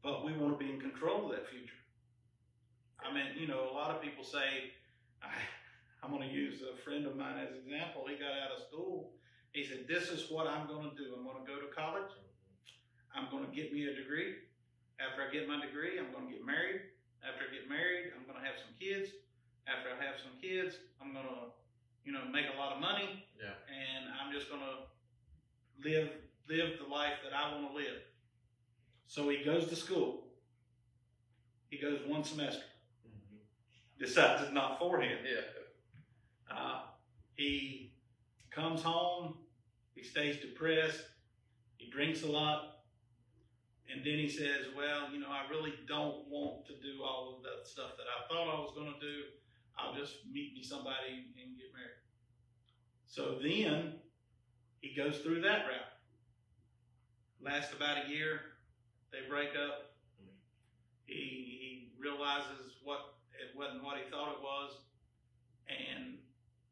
But 0.04 0.26
we 0.26 0.34
want 0.34 0.58
to 0.60 0.64
be 0.64 0.72
in 0.72 0.80
control 0.80 1.26
of 1.26 1.32
that 1.32 1.50
future. 1.50 1.77
I 3.08 3.14
mean, 3.14 3.40
you 3.40 3.48
know, 3.48 3.72
a 3.72 3.74
lot 3.74 3.92
of 3.92 4.02
people 4.02 4.24
say, 4.24 4.76
I, 5.24 5.32
I'm 6.04 6.12
going 6.12 6.28
to 6.28 6.34
use 6.34 6.60
a 6.62 6.76
friend 6.84 7.06
of 7.08 7.16
mine 7.16 7.40
as 7.40 7.56
an 7.56 7.64
example. 7.64 8.04
He 8.08 8.20
got 8.20 8.36
out 8.36 8.52
of 8.52 8.68
school. 8.68 9.16
He 9.52 9.64
said, 9.64 9.88
This 9.88 10.10
is 10.10 10.30
what 10.30 10.48
I'm 10.48 10.68
going 10.68 10.90
to 10.92 10.96
do. 10.96 11.16
I'm 11.16 11.24
going 11.24 11.40
to 11.40 11.48
go 11.48 11.58
to 11.60 11.72
college. 11.74 12.12
I'm 13.16 13.32
going 13.32 13.48
to 13.48 13.54
get 13.56 13.74
me 13.74 13.88
a 13.88 13.96
degree. 13.96 14.36
After 15.00 15.24
I 15.24 15.32
get 15.32 15.48
my 15.48 15.64
degree, 15.64 15.98
I'm 15.98 16.12
going 16.12 16.28
to 16.28 16.34
get 16.36 16.46
married. 16.46 16.82
After 17.24 17.48
I 17.48 17.54
get 17.54 17.70
married, 17.70 18.14
I'm 18.14 18.28
going 18.28 18.38
to 18.38 18.46
have 18.46 18.60
some 18.60 18.76
kids. 18.78 19.10
After 19.66 19.90
I 19.90 19.98
have 20.04 20.20
some 20.20 20.36
kids, 20.42 20.76
I'm 21.02 21.14
going 21.14 21.26
to, 21.26 21.56
you 22.06 22.12
know, 22.14 22.24
make 22.32 22.46
a 22.54 22.58
lot 22.60 22.74
of 22.76 22.80
money 22.80 23.26
Yeah. 23.36 23.52
and 23.68 24.08
I'm 24.16 24.32
just 24.32 24.50
gonna 24.50 24.88
live 25.84 26.10
live 26.48 26.80
the 26.80 26.88
life 26.88 27.20
that 27.24 27.36
I 27.36 27.52
want 27.54 27.72
to 27.72 27.76
live. 27.76 28.00
So 29.08 29.28
he 29.28 29.44
goes 29.44 29.68
to 29.68 29.76
school. 29.76 30.24
He 31.70 31.78
goes 31.78 32.00
one 32.08 32.24
semester. 32.24 32.64
Decides 34.00 34.44
it's 34.44 34.54
not 34.54 34.78
for 34.80 35.02
him. 35.02 35.18
Yeah. 35.26 36.56
Uh, 36.56 36.82
he 37.36 37.94
comes 38.52 38.82
home. 38.82 39.36
He 39.96 40.04
stays 40.04 40.38
depressed. 40.38 41.02
He 41.78 41.90
drinks 41.90 42.24
a 42.24 42.28
lot. 42.28 42.78
And 43.92 44.06
then 44.06 44.20
he 44.20 44.30
says, 44.30 44.68
Well, 44.76 45.12
you 45.12 45.20
know, 45.20 45.30
I 45.30 45.50
really 45.50 45.74
don't 45.88 46.28
want 46.30 46.66
to 46.68 46.74
do 46.74 47.04
all 47.04 47.36
of 47.38 47.44
that 47.44 47.68
stuff 47.68 47.92
that 47.98 48.06
I 48.06 48.28
thought 48.28 48.56
I 48.56 48.60
was 48.60 48.74
going 48.76 48.94
to 48.94 49.00
do. 49.00 49.24
I'll 49.78 49.96
just 49.96 50.16
meet 50.32 50.54
me 50.54 50.64
somebody 50.64 51.34
and 51.38 51.58
get 51.58 51.74
married. 51.74 52.02
So 53.06 53.38
then 53.42 54.00
he 54.82 54.96
goes 54.96 55.20
through 55.20 55.42
that 55.42 55.66
route. 55.66 55.94
Lasts 57.42 57.74
about 57.74 58.06
a 58.06 58.10
year. 58.10 58.42
They 59.12 59.30
break 59.30 59.50
up. 59.50 59.94
He, 61.06 61.14
he 61.14 61.92
realizes 62.00 62.76
what 62.84 63.17
wasn't 63.58 63.84
what 63.84 63.98
he 63.98 64.06
thought 64.08 64.38
it 64.38 64.42
was. 64.42 64.86
And 65.68 66.22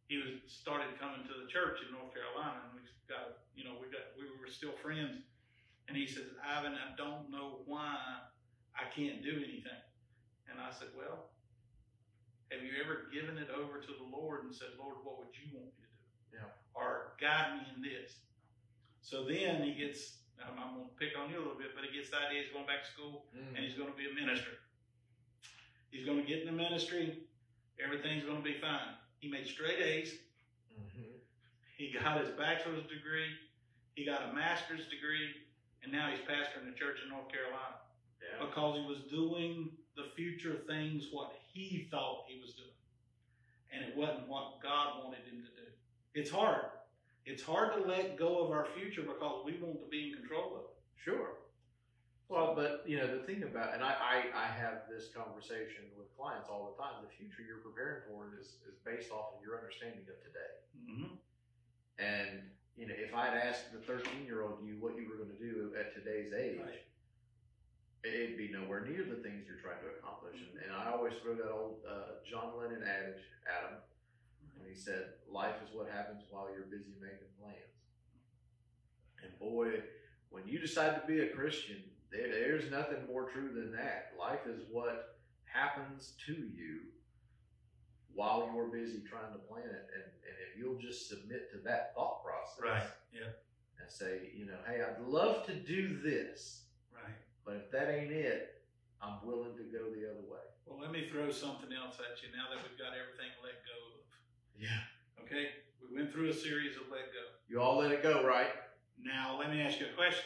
he 0.07 0.21
was 0.21 0.39
started 0.47 0.95
coming 1.01 1.25
to 1.25 1.35
the 1.35 1.49
church 1.49 1.81
in 1.81 1.91
North 1.91 2.13
Carolina, 2.13 2.61
and 2.69 2.77
we 2.77 2.85
got 3.09 3.43
you 3.57 3.65
know 3.65 3.75
we 3.81 3.89
got 3.89 4.13
we 4.15 4.29
were 4.37 4.47
still 4.47 4.77
friends. 4.79 5.25
And 5.85 5.93
he 5.93 6.07
says, 6.09 6.33
Ivan, 6.41 6.73
I 6.73 6.97
don't 6.97 7.29
know 7.29 7.61
why 7.69 7.93
I 8.73 8.89
can't 8.89 9.21
do 9.21 9.37
anything. 9.37 9.81
And 10.49 10.57
I 10.57 10.73
said, 10.73 10.89
Well, 10.97 11.29
have 12.49 12.61
you 12.61 12.73
ever 12.81 13.09
given 13.13 13.37
it 13.37 13.49
over 13.53 13.81
to 13.81 13.91
the 13.93 14.07
Lord 14.09 14.45
and 14.45 14.53
said, 14.53 14.73
Lord, 14.77 15.01
what 15.05 15.21
would 15.21 15.33
you 15.33 15.49
want 15.53 15.73
me 15.77 15.85
to 15.85 15.89
do? 15.89 16.41
Yeah. 16.41 16.49
Or 16.73 17.17
guide 17.21 17.61
me 17.61 17.63
in 17.73 17.79
this. 17.81 18.21
So 19.01 19.25
then 19.25 19.61
he 19.61 19.73
gets. 19.77 20.21
I'm, 20.41 20.57
I'm 20.59 20.71
going 20.75 20.89
to 20.89 20.97
pick 20.99 21.15
on 21.15 21.31
you 21.31 21.39
a 21.39 21.43
little 21.45 21.57
bit, 21.57 21.71
but 21.77 21.87
he 21.87 21.95
gets 21.95 22.11
the 22.11 22.19
idea 22.19 22.43
he's 22.43 22.51
going 22.51 22.67
back 22.67 22.83
to 22.83 22.89
school 22.91 23.29
mm. 23.31 23.55
and 23.55 23.61
he's 23.63 23.77
going 23.77 23.87
to 23.87 23.97
be 23.97 24.09
a 24.09 24.13
minister. 24.13 24.64
He's 25.91 26.05
going 26.05 26.21
to 26.21 26.27
get 26.27 26.41
in 26.41 26.47
the 26.47 26.51
ministry. 26.51 27.19
Everything's 27.83 28.23
going 28.23 28.37
to 28.37 28.43
be 28.43 28.57
fine. 28.59 28.95
He 29.19 29.29
made 29.29 29.47
straight 29.47 29.79
A's. 29.79 30.13
Mm-hmm. 30.71 31.15
He 31.77 31.93
got 31.97 32.19
his 32.19 32.29
bachelor's 32.31 32.83
degree. 32.83 33.31
He 33.95 34.05
got 34.05 34.29
a 34.29 34.33
master's 34.33 34.87
degree. 34.87 35.31
And 35.83 35.91
now 35.91 36.09
he's 36.09 36.19
pastoring 36.21 36.67
a 36.71 36.75
church 36.75 36.97
in 37.03 37.09
North 37.09 37.29
Carolina 37.29 37.79
Yeah. 38.19 38.45
because 38.45 38.79
he 38.79 38.85
was 38.85 38.99
doing 39.11 39.69
the 39.95 40.11
future 40.15 40.57
things 40.67 41.07
what 41.11 41.31
he 41.53 41.87
thought 41.91 42.25
he 42.27 42.39
was 42.41 42.53
doing. 42.53 42.69
And 43.71 43.85
it 43.85 43.95
wasn't 43.95 44.27
what 44.27 44.61
God 44.63 45.03
wanted 45.03 45.23
him 45.25 45.43
to 45.43 45.51
do. 45.61 45.67
It's 46.13 46.31
hard. 46.31 46.65
It's 47.25 47.43
hard 47.43 47.73
to 47.73 47.87
let 47.87 48.17
go 48.17 48.43
of 48.43 48.51
our 48.51 48.67
future 48.77 49.01
because 49.01 49.45
we 49.45 49.57
want 49.61 49.79
to 49.81 49.87
be 49.89 50.09
in 50.11 50.17
control 50.19 50.55
of 50.55 50.61
it. 50.61 50.67
Sure. 51.03 51.29
Well, 52.27 52.57
but 52.57 52.81
you 52.87 52.97
know 52.97 53.05
the 53.05 53.21
thing 53.23 53.43
about, 53.43 53.75
and 53.75 53.83
I, 53.83 53.93
I, 54.01 54.15
I 54.33 54.47
have 54.49 54.89
this 54.89 55.13
conversation 55.13 55.93
with 55.93 56.09
clients 56.17 56.49
all 56.49 56.73
the 56.73 56.81
time. 56.81 57.05
The 57.05 57.13
future 57.13 57.45
you're 57.45 57.61
preparing 57.61 58.01
for 58.09 58.33
is 58.33 58.57
is 58.65 58.81
based 58.81 59.11
off 59.13 59.37
of 59.37 59.45
your 59.45 59.61
understanding 59.61 60.01
of 60.09 60.17
today. 60.25 60.53
Mm-hmm. 60.73 61.13
And 62.01 62.49
you 62.75 62.87
know, 62.89 62.97
if 62.97 63.13
I'd 63.13 63.37
asked 63.37 63.69
the 63.71 63.79
13 63.79 64.25
year 64.25 64.41
old 64.41 64.57
you 64.65 64.81
what 64.81 64.97
you 64.97 65.05
were 65.05 65.21
going 65.21 65.37
to 65.37 65.41
do 65.41 65.77
at 65.77 65.93
today's 65.93 66.33
age, 66.33 66.65
Right. 66.65 66.81
it'd 68.03 68.37
be 68.41 68.49
nowhere 68.49 68.81
near 68.81 69.05
the 69.05 69.21
things 69.21 69.45
you're 69.45 69.61
trying 69.61 69.79
to 69.85 69.93
accomplish. 70.01 70.41
And, 70.41 70.65
and 70.65 70.73
I 70.73 70.89
always 70.91 71.13
throw 71.21 71.37
that 71.37 71.53
old 71.53 71.85
uh, 71.85 72.25
John 72.25 72.57
Lennon 72.57 72.81
adage 72.81 73.21
at 73.45 73.69
him 73.69 73.77
when 74.57 74.65
he 74.65 74.73
said, 74.73 75.21
"Life 75.29 75.61
is 75.61 75.69
what 75.77 75.93
happens 75.93 76.25
while 76.33 76.49
you're 76.49 76.65
busy 76.73 76.97
making 76.97 77.29
plans." 77.37 77.77
And 79.21 79.29
boy, 79.37 79.85
when 80.33 80.47
you 80.49 80.57
decide 80.57 80.99
to 80.99 81.05
be 81.05 81.21
a 81.21 81.29
Christian, 81.29 81.85
there, 82.11 82.29
there's 82.29 82.71
nothing 82.71 83.05
more 83.07 83.29
true 83.29 83.51
than 83.53 83.71
that. 83.73 84.13
Life 84.19 84.47
is 84.47 84.61
what 84.71 85.17
happens 85.45 86.13
to 86.25 86.33
you 86.33 86.81
while 88.13 88.49
you're 88.53 88.67
busy 88.67 89.03
trying 89.07 89.31
to 89.33 89.39
plan 89.39 89.65
it. 89.65 89.87
And, 89.93 90.03
and 90.03 90.35
if 90.47 90.57
you'll 90.57 90.79
just 90.79 91.09
submit 91.09 91.51
to 91.51 91.57
that 91.65 91.93
thought 91.95 92.23
process. 92.23 92.63
Right. 92.63 92.89
Yeah. 93.13 93.31
And 93.79 93.91
say, 93.91 94.31
you 94.35 94.45
know, 94.45 94.57
hey, 94.67 94.81
I'd 94.81 95.05
love 95.05 95.45
to 95.47 95.53
do 95.53 95.99
this, 96.01 96.63
Right. 96.93 97.13
but 97.45 97.55
if 97.55 97.71
that 97.71 97.91
ain't 97.93 98.11
it, 98.11 98.63
I'm 99.01 99.19
willing 99.27 99.55
to 99.57 99.63
go 99.63 99.91
the 99.91 100.09
other 100.09 100.23
way. 100.25 100.41
Well, 100.65 100.79
let 100.79 100.91
me 100.91 101.07
throw 101.11 101.29
something 101.29 101.69
else 101.71 101.99
at 101.99 102.23
you 102.23 102.29
now 102.35 102.49
that 102.49 102.63
we've 102.63 102.79
got 102.79 102.97
everything 102.97 103.29
let 103.43 103.59
go 103.67 103.77
of. 103.93 104.07
Yeah. 104.57 104.81
Okay? 105.21 105.49
We 105.83 105.99
went 105.99 106.11
through 106.11 106.29
a 106.29 106.33
series 106.33 106.75
of 106.77 106.83
let 106.89 107.11
go. 107.13 107.23
You 107.47 107.61
all 107.61 107.77
let 107.77 107.91
it 107.91 108.01
go, 108.01 108.25
right? 108.25 108.49
Now, 108.97 109.37
let 109.37 109.51
me 109.51 109.61
ask 109.61 109.79
you 109.79 109.85
a 109.85 109.95
question. 109.95 110.25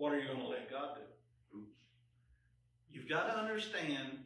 What 0.00 0.14
are 0.14 0.18
you 0.18 0.28
going 0.32 0.40
to 0.40 0.48
let 0.48 0.70
God 0.72 0.96
do? 0.96 1.60
You've 2.88 3.06
got 3.06 3.28
to 3.28 3.36
understand 3.36 4.24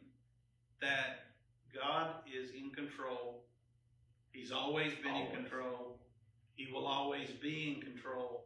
that 0.79 1.35
God 1.75 2.23
is 2.23 2.51
in 2.55 2.71
control. 2.71 3.43
He's 4.31 4.53
always 4.53 4.95
been 5.03 5.11
Always. 5.11 5.35
in 5.35 5.35
control. 5.35 5.99
He 6.55 6.71
will 6.71 6.87
always 6.87 7.27
be 7.43 7.75
in 7.75 7.81
control. 7.83 8.45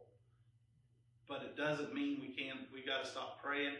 But 1.28 1.42
it 1.46 1.56
doesn't 1.56 1.94
mean 1.94 2.18
we 2.20 2.34
can't, 2.34 2.66
we 2.74 2.82
got 2.82 3.04
to 3.04 3.08
stop 3.08 3.40
praying. 3.40 3.78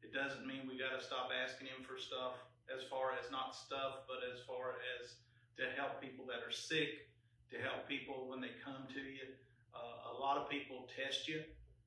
It 0.00 0.14
doesn't 0.14 0.46
mean 0.46 0.64
we 0.66 0.78
got 0.78 0.98
to 0.98 1.04
stop 1.04 1.28
asking 1.28 1.66
Him 1.66 1.84
for 1.84 2.00
stuff 2.00 2.40
as 2.74 2.82
far 2.88 3.12
as 3.12 3.30
not 3.30 3.54
stuff, 3.54 4.08
but 4.08 4.24
as 4.24 4.40
far 4.48 4.80
as 4.96 5.20
to 5.60 5.68
help 5.76 6.00
people 6.00 6.24
that 6.32 6.40
are 6.40 6.50
sick, 6.50 7.12
to 7.52 7.60
help 7.60 7.86
people 7.86 8.24
when 8.26 8.40
they 8.40 8.56
come 8.64 8.88
to 8.88 9.00
you. 9.04 9.36
Uh, 9.76 10.16
a 10.16 10.18
lot 10.18 10.38
of 10.38 10.48
people 10.48 10.88
test 10.96 11.28
you, 11.28 11.44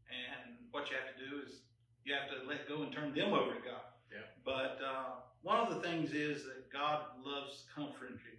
and 0.10 0.58
what 0.72 0.90
you 0.90 0.98
have 0.98 1.10
to 1.14 1.20
do 1.22 1.46
is 1.46 1.62
you 2.06 2.14
have 2.14 2.30
to 2.30 2.46
let 2.48 2.68
go 2.68 2.82
and 2.82 2.92
turn 2.92 3.14
them 3.14 3.34
over 3.34 3.54
to 3.54 3.62
God. 3.62 3.94
Yeah. 4.10 4.26
But 4.44 4.82
uh, 4.82 5.22
one 5.42 5.62
of 5.62 5.70
the 5.74 5.82
things 5.82 6.12
is 6.12 6.44
that 6.46 6.70
God 6.74 7.14
loves 7.22 7.66
comforting 7.74 8.18
you. 8.26 8.38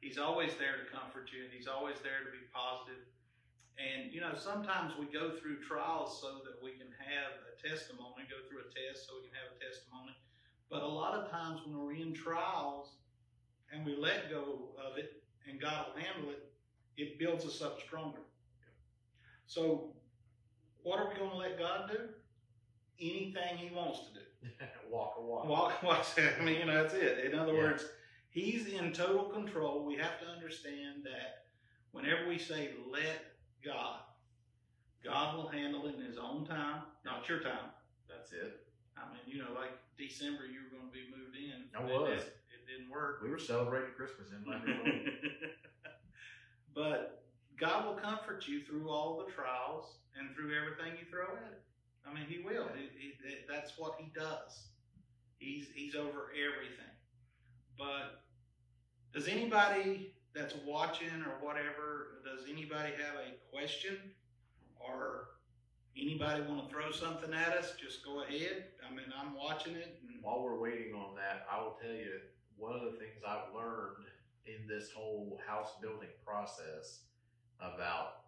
He's 0.00 0.18
always 0.18 0.56
there 0.58 0.82
to 0.82 0.86
comfort 0.90 1.30
you, 1.30 1.46
and 1.46 1.52
He's 1.54 1.68
always 1.70 2.00
there 2.02 2.26
to 2.26 2.30
be 2.32 2.42
positive. 2.50 3.06
And 3.78 4.12
you 4.12 4.20
know, 4.20 4.34
sometimes 4.34 4.92
we 4.98 5.06
go 5.06 5.36
through 5.38 5.62
trials 5.62 6.20
so 6.20 6.42
that 6.44 6.58
we 6.62 6.72
can 6.72 6.90
have 6.98 7.38
a 7.48 7.54
testimony, 7.56 8.26
go 8.28 8.42
through 8.48 8.66
a 8.66 8.68
test 8.72 9.06
so 9.06 9.20
we 9.20 9.30
can 9.30 9.36
have 9.38 9.54
a 9.54 9.58
testimony. 9.62 10.16
But 10.68 10.82
a 10.82 10.88
lot 10.88 11.14
of 11.14 11.30
times 11.30 11.60
when 11.64 11.78
we're 11.78 11.94
in 11.94 12.14
trials 12.14 12.96
and 13.72 13.84
we 13.84 13.96
let 13.96 14.30
go 14.30 14.72
of 14.80 14.98
it 14.98 15.22
and 15.48 15.60
God 15.60 15.86
will 15.94 16.02
handle 16.02 16.30
it, 16.30 16.50
it 16.96 17.18
builds 17.18 17.44
us 17.44 17.62
up 17.62 17.80
stronger. 17.80 18.20
So, 19.46 19.92
what 20.82 20.98
are 20.98 21.08
we 21.08 21.16
going 21.16 21.30
to 21.30 21.36
let 21.36 21.58
God 21.58 21.90
do? 21.90 21.98
Anything 23.00 23.56
He 23.56 23.74
wants 23.74 24.00
to 24.00 24.14
do. 24.14 24.20
walk 24.90 25.14
a 25.18 25.22
walk. 25.22 25.46
Walk, 25.46 25.82
walk. 25.82 26.06
I 26.40 26.42
mean, 26.42 26.60
you 26.60 26.66
know, 26.66 26.82
that's 26.82 26.94
it. 26.94 27.24
In 27.24 27.38
other 27.38 27.52
Yeah. 27.54 27.60
words, 27.62 27.84
He's 28.30 28.66
in 28.68 28.94
total 28.94 29.24
control. 29.24 29.84
We 29.84 29.96
have 29.96 30.18
to 30.20 30.26
understand 30.26 31.04
that 31.04 31.44
whenever 31.90 32.26
we 32.26 32.38
say 32.38 32.70
let 32.90 33.26
God, 33.62 34.00
God 35.04 35.36
will 35.36 35.48
handle 35.48 35.86
it 35.86 35.96
in 35.96 36.00
His 36.02 36.16
own 36.16 36.46
time, 36.46 36.82
not 37.04 37.28
your 37.28 37.40
time. 37.40 37.68
That's 38.08 38.32
it. 38.32 38.66
I 38.96 39.02
mean, 39.12 39.20
you 39.26 39.38
know, 39.38 39.52
like 39.54 39.76
December, 39.98 40.46
you 40.46 40.60
were 40.64 40.78
going 40.78 40.90
to 40.90 40.92
be 40.92 41.04
moved 41.14 41.36
in. 41.36 41.68
I 41.78 41.84
was. 41.84 42.22
It, 42.22 42.36
it 42.48 42.66
didn't 42.66 42.90
work. 42.90 43.20
We 43.22 43.28
were 43.30 43.38
celebrating 43.38 43.90
Christmas 43.96 44.28
in 44.30 44.50
Landry. 44.50 45.18
but 46.74 47.21
God 47.62 47.86
will 47.86 47.94
comfort 47.94 48.48
you 48.48 48.62
through 48.62 48.90
all 48.90 49.24
the 49.24 49.32
trials 49.32 49.98
and 50.18 50.34
through 50.34 50.50
everything 50.52 50.98
you 50.98 51.06
throw 51.08 51.36
at 51.36 51.52
it. 51.52 51.62
I 52.04 52.12
mean, 52.12 52.24
He 52.28 52.42
will. 52.42 52.66
He, 52.74 52.88
he, 52.98 53.12
that's 53.48 53.78
what 53.78 53.94
He 54.00 54.10
does. 54.12 54.66
He's 55.38 55.68
He's 55.72 55.94
over 55.94 56.32
everything. 56.34 56.90
But 57.78 58.24
does 59.14 59.28
anybody 59.28 60.12
that's 60.34 60.56
watching 60.66 61.22
or 61.24 61.38
whatever, 61.40 62.22
does 62.24 62.46
anybody 62.50 62.94
have 62.98 63.14
a 63.14 63.56
question 63.56 63.96
or 64.80 65.28
anybody 65.96 66.42
want 66.42 66.68
to 66.68 66.74
throw 66.74 66.90
something 66.90 67.32
at 67.32 67.56
us? 67.56 67.74
Just 67.80 68.04
go 68.04 68.24
ahead. 68.24 68.64
I 68.84 68.92
mean, 68.92 69.06
I'm 69.16 69.36
watching 69.36 69.76
it. 69.76 70.00
While 70.20 70.42
we're 70.42 70.58
waiting 70.58 70.94
on 70.94 71.14
that, 71.14 71.46
I 71.48 71.62
will 71.62 71.78
tell 71.80 71.94
you 71.94 72.18
one 72.56 72.74
of 72.74 72.82
the 72.82 72.98
things 72.98 73.22
I've 73.24 73.54
learned 73.54 74.06
in 74.46 74.66
this 74.66 74.90
whole 74.90 75.40
house 75.46 75.70
building 75.80 76.08
process 76.26 77.02
about 77.62 78.26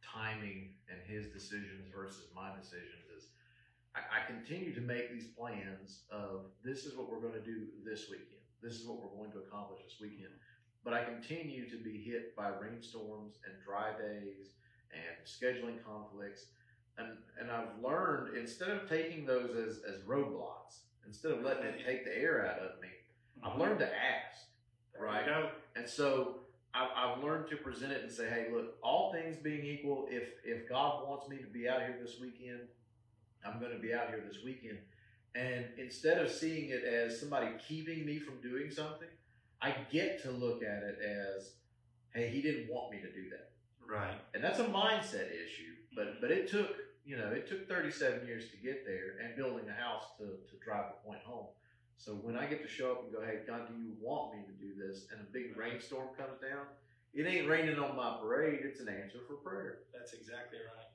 timing 0.00 0.70
and 0.88 0.98
his 1.06 1.28
decisions 1.32 1.86
versus 1.94 2.26
my 2.34 2.50
decisions 2.60 3.06
is 3.16 3.28
I, 3.94 4.22
I 4.22 4.26
continue 4.26 4.74
to 4.74 4.80
make 4.80 5.12
these 5.12 5.26
plans 5.36 6.02
of 6.10 6.46
this 6.64 6.84
is 6.84 6.96
what 6.96 7.10
we're 7.10 7.20
going 7.20 7.34
to 7.34 7.44
do 7.44 7.66
this 7.84 8.06
weekend. 8.10 8.40
This 8.62 8.74
is 8.74 8.86
what 8.86 8.98
we're 9.02 9.16
going 9.16 9.32
to 9.32 9.38
accomplish 9.38 9.80
this 9.84 9.96
weekend. 10.00 10.32
But 10.84 10.94
I 10.94 11.04
continue 11.04 11.68
to 11.68 11.76
be 11.76 11.98
hit 11.98 12.36
by 12.36 12.48
rainstorms 12.48 13.36
and 13.44 13.54
dry 13.64 13.92
days 13.98 14.54
and 14.92 15.26
scheduling 15.26 15.82
conflicts. 15.84 16.46
And, 16.98 17.08
and 17.38 17.50
I've 17.50 17.82
learned 17.82 18.36
instead 18.36 18.70
of 18.70 18.88
taking 18.88 19.26
those 19.26 19.50
as, 19.56 19.80
as 19.88 20.02
roadblocks, 20.02 20.80
instead 21.06 21.32
of 21.32 21.42
letting 21.42 21.64
it 21.64 21.84
take 21.84 22.04
the 22.04 22.16
air 22.16 22.46
out 22.46 22.58
of 22.58 22.80
me, 22.80 22.88
I've 23.42 23.58
learned 23.58 23.78
to 23.80 23.86
ask. 23.86 24.46
Right. 24.98 25.24
And 25.76 25.88
so 25.88 26.39
I've, 26.74 26.88
I've 26.96 27.24
learned 27.24 27.48
to 27.50 27.56
present 27.56 27.92
it 27.92 28.02
and 28.02 28.12
say, 28.12 28.28
hey, 28.28 28.46
look, 28.52 28.76
all 28.82 29.12
things 29.12 29.36
being 29.36 29.64
equal, 29.64 30.06
if 30.10 30.28
if 30.44 30.68
God 30.68 31.06
wants 31.08 31.28
me 31.28 31.38
to 31.38 31.46
be 31.46 31.68
out 31.68 31.80
here 31.80 31.98
this 32.00 32.18
weekend, 32.20 32.60
I'm 33.44 33.58
going 33.58 33.72
to 33.72 33.78
be 33.78 33.92
out 33.92 34.08
here 34.08 34.22
this 34.26 34.42
weekend. 34.44 34.78
And 35.34 35.66
instead 35.78 36.18
of 36.18 36.30
seeing 36.30 36.70
it 36.70 36.82
as 36.84 37.18
somebody 37.18 37.48
keeping 37.66 38.04
me 38.04 38.18
from 38.18 38.40
doing 38.40 38.70
something, 38.70 39.08
I 39.62 39.74
get 39.90 40.22
to 40.22 40.30
look 40.30 40.62
at 40.62 40.82
it 40.82 40.98
as, 41.00 41.52
hey, 42.14 42.28
he 42.28 42.42
didn't 42.42 42.68
want 42.68 42.90
me 42.90 42.98
to 42.98 43.12
do 43.12 43.30
that. 43.30 43.50
Right. 43.88 44.18
And 44.34 44.42
that's 44.42 44.58
a 44.58 44.64
mindset 44.64 45.28
issue. 45.30 45.74
But 45.94 46.20
but 46.20 46.30
it 46.30 46.48
took 46.48 46.76
you 47.04 47.16
know 47.16 47.30
it 47.30 47.48
took 47.48 47.68
37 47.68 48.26
years 48.26 48.50
to 48.50 48.56
get 48.56 48.86
there 48.86 49.18
and 49.24 49.36
building 49.36 49.68
a 49.68 49.72
house 49.72 50.04
to 50.18 50.24
to 50.24 50.64
drive 50.64 50.84
the 50.90 51.08
point 51.08 51.22
home. 51.24 51.46
So 52.00 52.16
when 52.16 52.32
I 52.32 52.48
get 52.48 52.64
to 52.64 52.68
show 52.68 52.96
up 52.96 53.04
and 53.04 53.12
go, 53.12 53.20
hey 53.20 53.44
God, 53.44 53.68
do 53.68 53.76
you 53.76 53.92
want 54.00 54.32
me 54.32 54.40
to 54.48 54.56
do 54.56 54.72
this? 54.72 55.04
And 55.12 55.20
a 55.20 55.28
big 55.28 55.52
rainstorm 55.52 56.08
comes 56.16 56.40
down, 56.40 56.64
it 57.12 57.28
ain't 57.28 57.44
raining 57.44 57.76
on 57.76 57.92
my 57.94 58.16
parade. 58.16 58.64
It's 58.64 58.80
an 58.80 58.88
answer 58.88 59.20
for 59.28 59.36
prayer. 59.44 59.84
That's 59.92 60.16
exactly 60.16 60.64
right. 60.64 60.88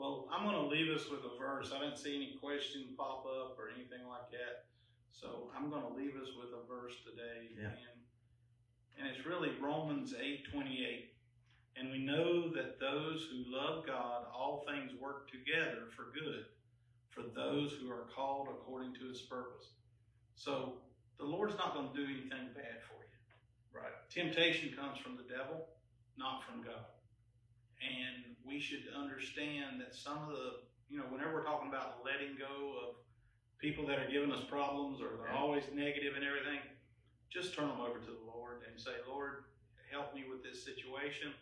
Well, 0.00 0.24
I'm 0.32 0.48
going 0.48 0.56
to 0.56 0.66
leave 0.66 0.88
us 0.88 1.12
with 1.12 1.20
a 1.28 1.36
verse. 1.38 1.76
I 1.76 1.78
didn't 1.84 2.00
see 2.00 2.16
any 2.16 2.40
question 2.40 2.96
pop 2.96 3.28
up 3.28 3.60
or 3.60 3.68
anything 3.68 4.08
like 4.08 4.32
that. 4.32 4.64
So 5.12 5.52
I'm 5.52 5.68
going 5.68 5.84
to 5.84 5.92
leave 5.92 6.16
us 6.16 6.32
with 6.40 6.56
a 6.56 6.64
verse 6.66 6.96
today. 7.04 7.52
Yeah. 7.60 7.76
And, 7.76 8.00
and 8.96 9.04
it's 9.12 9.26
really 9.26 9.52
Romans 9.60 10.14
8 10.16 10.50
28. 10.50 11.12
And 11.76 11.90
we 11.90 11.98
know 11.98 12.48
that 12.54 12.80
those 12.80 13.28
who 13.28 13.44
love 13.52 13.84
God, 13.86 14.24
all 14.32 14.64
things 14.66 14.92
work 14.98 15.28
together 15.28 15.92
for 15.94 16.16
good 16.16 16.46
for 17.10 17.28
those 17.36 17.76
who 17.76 17.90
are 17.90 18.08
called 18.16 18.48
according 18.48 18.94
to 18.94 19.06
his 19.06 19.20
purpose. 19.20 19.68
So 20.36 20.74
the 21.18 21.24
Lord's 21.24 21.56
not 21.56 21.74
going 21.74 21.88
to 21.90 21.94
do 21.94 22.04
anything 22.04 22.52
bad 22.54 22.82
for 22.88 22.98
you. 23.02 23.18
Right. 23.72 23.92
Temptation 24.10 24.74
comes 24.76 24.98
from 24.98 25.16
the 25.16 25.24
devil, 25.24 25.66
not 26.16 26.42
from 26.44 26.62
God. 26.62 26.86
And 27.82 28.36
we 28.46 28.60
should 28.60 28.84
understand 28.96 29.80
that 29.80 29.94
some 29.94 30.18
of 30.18 30.28
the, 30.30 30.62
you 30.88 30.98
know, 30.98 31.04
whenever 31.10 31.34
we're 31.34 31.44
talking 31.44 31.68
about 31.68 32.04
letting 32.04 32.36
go 32.38 32.78
of 32.80 32.96
people 33.58 33.86
that 33.86 33.98
are 33.98 34.10
giving 34.10 34.32
us 34.32 34.44
problems 34.48 35.00
or 35.00 35.16
they're 35.16 35.32
Yeah. 35.32 35.38
always 35.40 35.64
negative 35.72 36.14
and 36.16 36.24
everything, 36.24 36.60
just 37.30 37.54
turn 37.54 37.68
them 37.68 37.80
over 37.80 37.98
to 37.98 38.10
the 38.10 38.24
Lord 38.26 38.62
and 38.68 38.78
say, 38.80 38.92
Lord, 39.08 39.44
help 39.90 40.14
me 40.14 40.24
with 40.28 40.42
this 40.42 40.64
situation. 40.64 41.34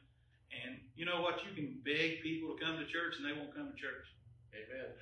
And 0.53 0.81
you 0.97 1.05
know 1.05 1.21
what? 1.23 1.45
You 1.45 1.53
can 1.55 1.81
beg 1.85 2.21
people 2.23 2.57
to 2.57 2.65
come 2.65 2.79
to 2.79 2.87
church 2.87 3.17
and 3.17 3.25
they 3.25 3.33
won't 3.33 3.55
come 3.55 3.71
to 3.73 3.77
church. 3.77 4.07
Amen. 4.55 4.93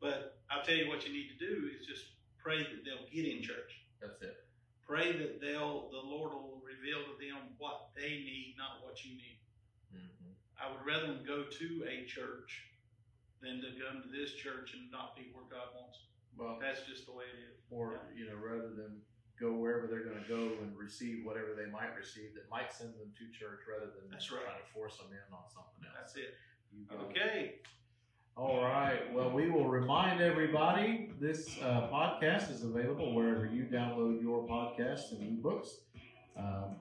But 0.00 0.38
I'll 0.50 0.64
tell 0.64 0.74
you 0.74 0.88
what 0.88 1.06
you 1.06 1.12
need 1.12 1.28
to 1.28 1.38
do 1.38 1.70
is 1.78 1.86
just 1.86 2.04
pray 2.44 2.58
that 2.60 2.84
they'll 2.84 3.08
get 3.10 3.24
in 3.24 3.42
church. 3.42 3.80
That's 4.00 4.20
it. 4.20 4.36
Pray 4.86 5.16
that 5.16 5.40
they'll, 5.40 5.88
the 5.88 6.04
Lord 6.04 6.36
will 6.36 6.60
reveal 6.60 7.00
to 7.08 7.16
them 7.16 7.56
what 7.56 7.88
they 7.96 8.20
need, 8.20 8.54
not 8.60 8.84
what 8.84 9.00
you 9.02 9.16
need. 9.16 9.40
hmm 9.90 10.36
I 10.60 10.70
would 10.70 10.84
rather 10.86 11.08
them 11.08 11.24
go 11.26 11.48
to 11.48 11.68
a 11.88 12.04
church 12.04 12.68
than 13.42 13.58
to 13.64 13.72
come 13.80 14.04
to 14.04 14.08
this 14.12 14.36
church 14.36 14.76
and 14.76 14.86
not 14.92 15.16
be 15.16 15.32
where 15.32 15.48
God 15.50 15.72
wants. 15.74 15.98
Well, 16.36 16.58
That's 16.60 16.84
just 16.86 17.06
the 17.08 17.12
way 17.16 17.24
it 17.32 17.40
is. 17.48 17.56
or 17.72 18.00
you 18.14 18.28
know, 18.28 18.36
rather 18.36 18.70
than 18.76 19.00
go 19.40 19.50
wherever 19.56 19.88
they're 19.90 20.04
going 20.06 20.20
to 20.20 20.28
go 20.30 20.54
and 20.62 20.76
receive 20.76 21.24
whatever 21.26 21.56
they 21.58 21.66
might 21.70 21.90
receive, 21.98 22.34
that 22.38 22.46
might 22.52 22.70
send 22.70 22.94
them 22.94 23.10
to 23.18 23.24
church 23.34 23.66
rather 23.66 23.90
than 23.90 24.06
That's 24.12 24.30
right. 24.30 24.44
trying 24.46 24.60
to 24.62 24.68
force 24.70 24.96
them 25.00 25.10
in 25.10 25.24
on 25.34 25.42
something 25.50 25.82
else. 25.84 25.96
That's 25.96 26.14
it. 26.20 26.32
Okay. 27.10 27.58
All 28.36 28.64
right. 28.64 29.12
Well, 29.14 29.30
we 29.30 29.48
will 29.48 29.68
remind 29.68 30.20
everybody 30.20 31.12
this 31.20 31.56
uh, 31.62 31.88
podcast 31.92 32.50
is 32.50 32.64
available 32.64 33.14
wherever 33.14 33.46
you 33.46 33.62
download 33.62 34.20
your 34.20 34.44
podcasts 34.48 35.12
and 35.12 35.20
ebooks. 35.40 35.68
Um, 36.36 36.76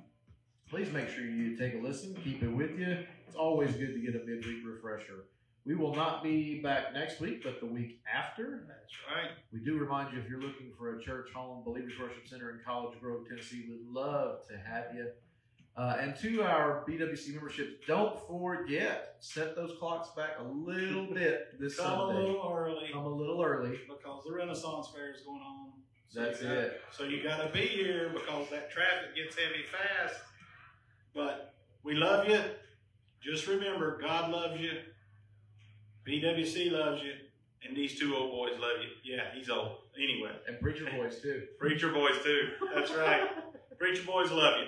please 0.68 0.92
make 0.92 1.10
sure 1.10 1.24
you 1.24 1.56
take 1.56 1.76
a 1.76 1.78
listen, 1.78 2.16
keep 2.24 2.42
it 2.42 2.48
with 2.48 2.80
you. 2.80 3.06
It's 3.28 3.36
always 3.36 3.74
good 3.76 3.94
to 3.94 4.00
get 4.00 4.16
a 4.20 4.26
midweek 4.26 4.66
refresher 4.66 5.26
We 5.64 5.76
will 5.76 5.94
not 5.94 6.24
be 6.24 6.60
back 6.60 6.92
next 6.92 7.20
week, 7.20 7.44
but 7.44 7.60
the 7.60 7.68
week 7.68 8.02
after. 8.12 8.64
That's 8.68 8.96
right. 9.16 9.32
We 9.52 9.60
do 9.60 9.78
remind 9.78 10.12
you 10.12 10.22
if 10.22 10.28
you're 10.28 10.42
looking 10.42 10.72
for 10.76 10.98
a 10.98 11.04
church 11.04 11.30
home, 11.36 11.64
Believers 11.64 11.94
Worship 12.02 12.28
Center 12.28 12.50
in 12.50 12.62
College 12.66 13.00
Grove, 13.00 13.28
Tennessee, 13.30 13.66
we'd 13.70 13.88
love 13.88 14.40
to 14.48 14.58
have 14.58 14.86
you. 14.96 15.08
Uh, 15.76 15.98
and 16.00 16.16
to 16.16 16.44
our 16.44 16.86
BWC 16.88 17.34
memberships, 17.34 17.72
don't 17.88 18.16
forget 18.28 19.16
set 19.20 19.56
those 19.56 19.72
clocks 19.80 20.10
back 20.16 20.32
a 20.40 20.44
little 20.44 21.08
bit 21.14 21.60
this 21.60 21.78
Come 21.78 21.86
a 21.88 21.98
Sunday. 22.14 22.22
little 22.22 22.54
early 22.56 22.90
Come 22.94 23.06
a 23.06 23.10
little 23.16 23.42
early. 23.44 23.80
because 23.88 24.24
the 24.24 24.34
Renaissance 24.34 24.90
Fair 24.96 25.12
is 25.12 25.22
going 25.22 25.42
on. 25.42 25.72
So 26.10 26.22
That's 26.22 26.42
you 26.42 26.48
got- 26.48 26.58
it. 26.58 26.82
So 26.92 27.04
you 27.06 27.24
got 27.24 27.38
to 27.48 27.52
be 27.52 27.62
here 27.66 28.12
because 28.14 28.50
that 28.52 28.70
traffic 28.72 29.16
gets 29.16 29.36
heavy 29.36 29.64
fast. 29.64 30.16
But 31.16 31.56
we 31.84 31.96
love 31.96 32.28
you. 32.30 32.40
Just 33.22 33.48
remember, 33.48 33.98
God 34.00 34.30
loves 34.32 34.60
you. 34.62 34.72
BWC 36.08 36.72
loves 36.72 37.02
you. 37.02 37.14
And 37.68 37.76
these 37.78 37.98
two 37.98 38.14
old 38.16 38.32
boys 38.32 38.60
love 38.60 38.78
you. 38.82 39.16
Yeah, 39.16 39.24
he's 39.34 39.50
old. 39.50 39.78
Anyway, 39.98 40.32
And 40.48 40.60
preacher 40.60 40.86
Boys, 40.98 41.20
too. 41.22 41.44
preacher 41.58 41.92
boys 41.94 42.16
too. 42.24 42.50
That's 42.76 42.92
right. 42.92 43.30
preacher 43.80 44.04
boys 44.06 44.30
love 44.32 44.56
you. 44.60 44.68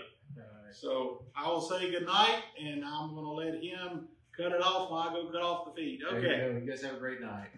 So 0.80 1.24
I 1.36 1.48
will 1.48 1.62
say 1.62 1.90
good 1.90 2.06
night, 2.06 2.44
and 2.62 2.84
I'm 2.84 3.14
going 3.16 3.26
to 3.26 3.32
let 3.32 3.64
him 3.64 4.08
cut 4.36 4.52
it 4.52 4.62
off 4.62 4.92
while 4.92 5.10
I 5.10 5.14
go 5.14 5.26
cut 5.32 5.42
off 5.42 5.66
the 5.66 5.72
feed. 5.72 6.02
Okay. 6.04 6.54
you. 6.54 6.68
Guys 6.68 6.84
have 6.84 6.96
a 6.96 7.00
great 7.00 7.22
night. 7.22 7.50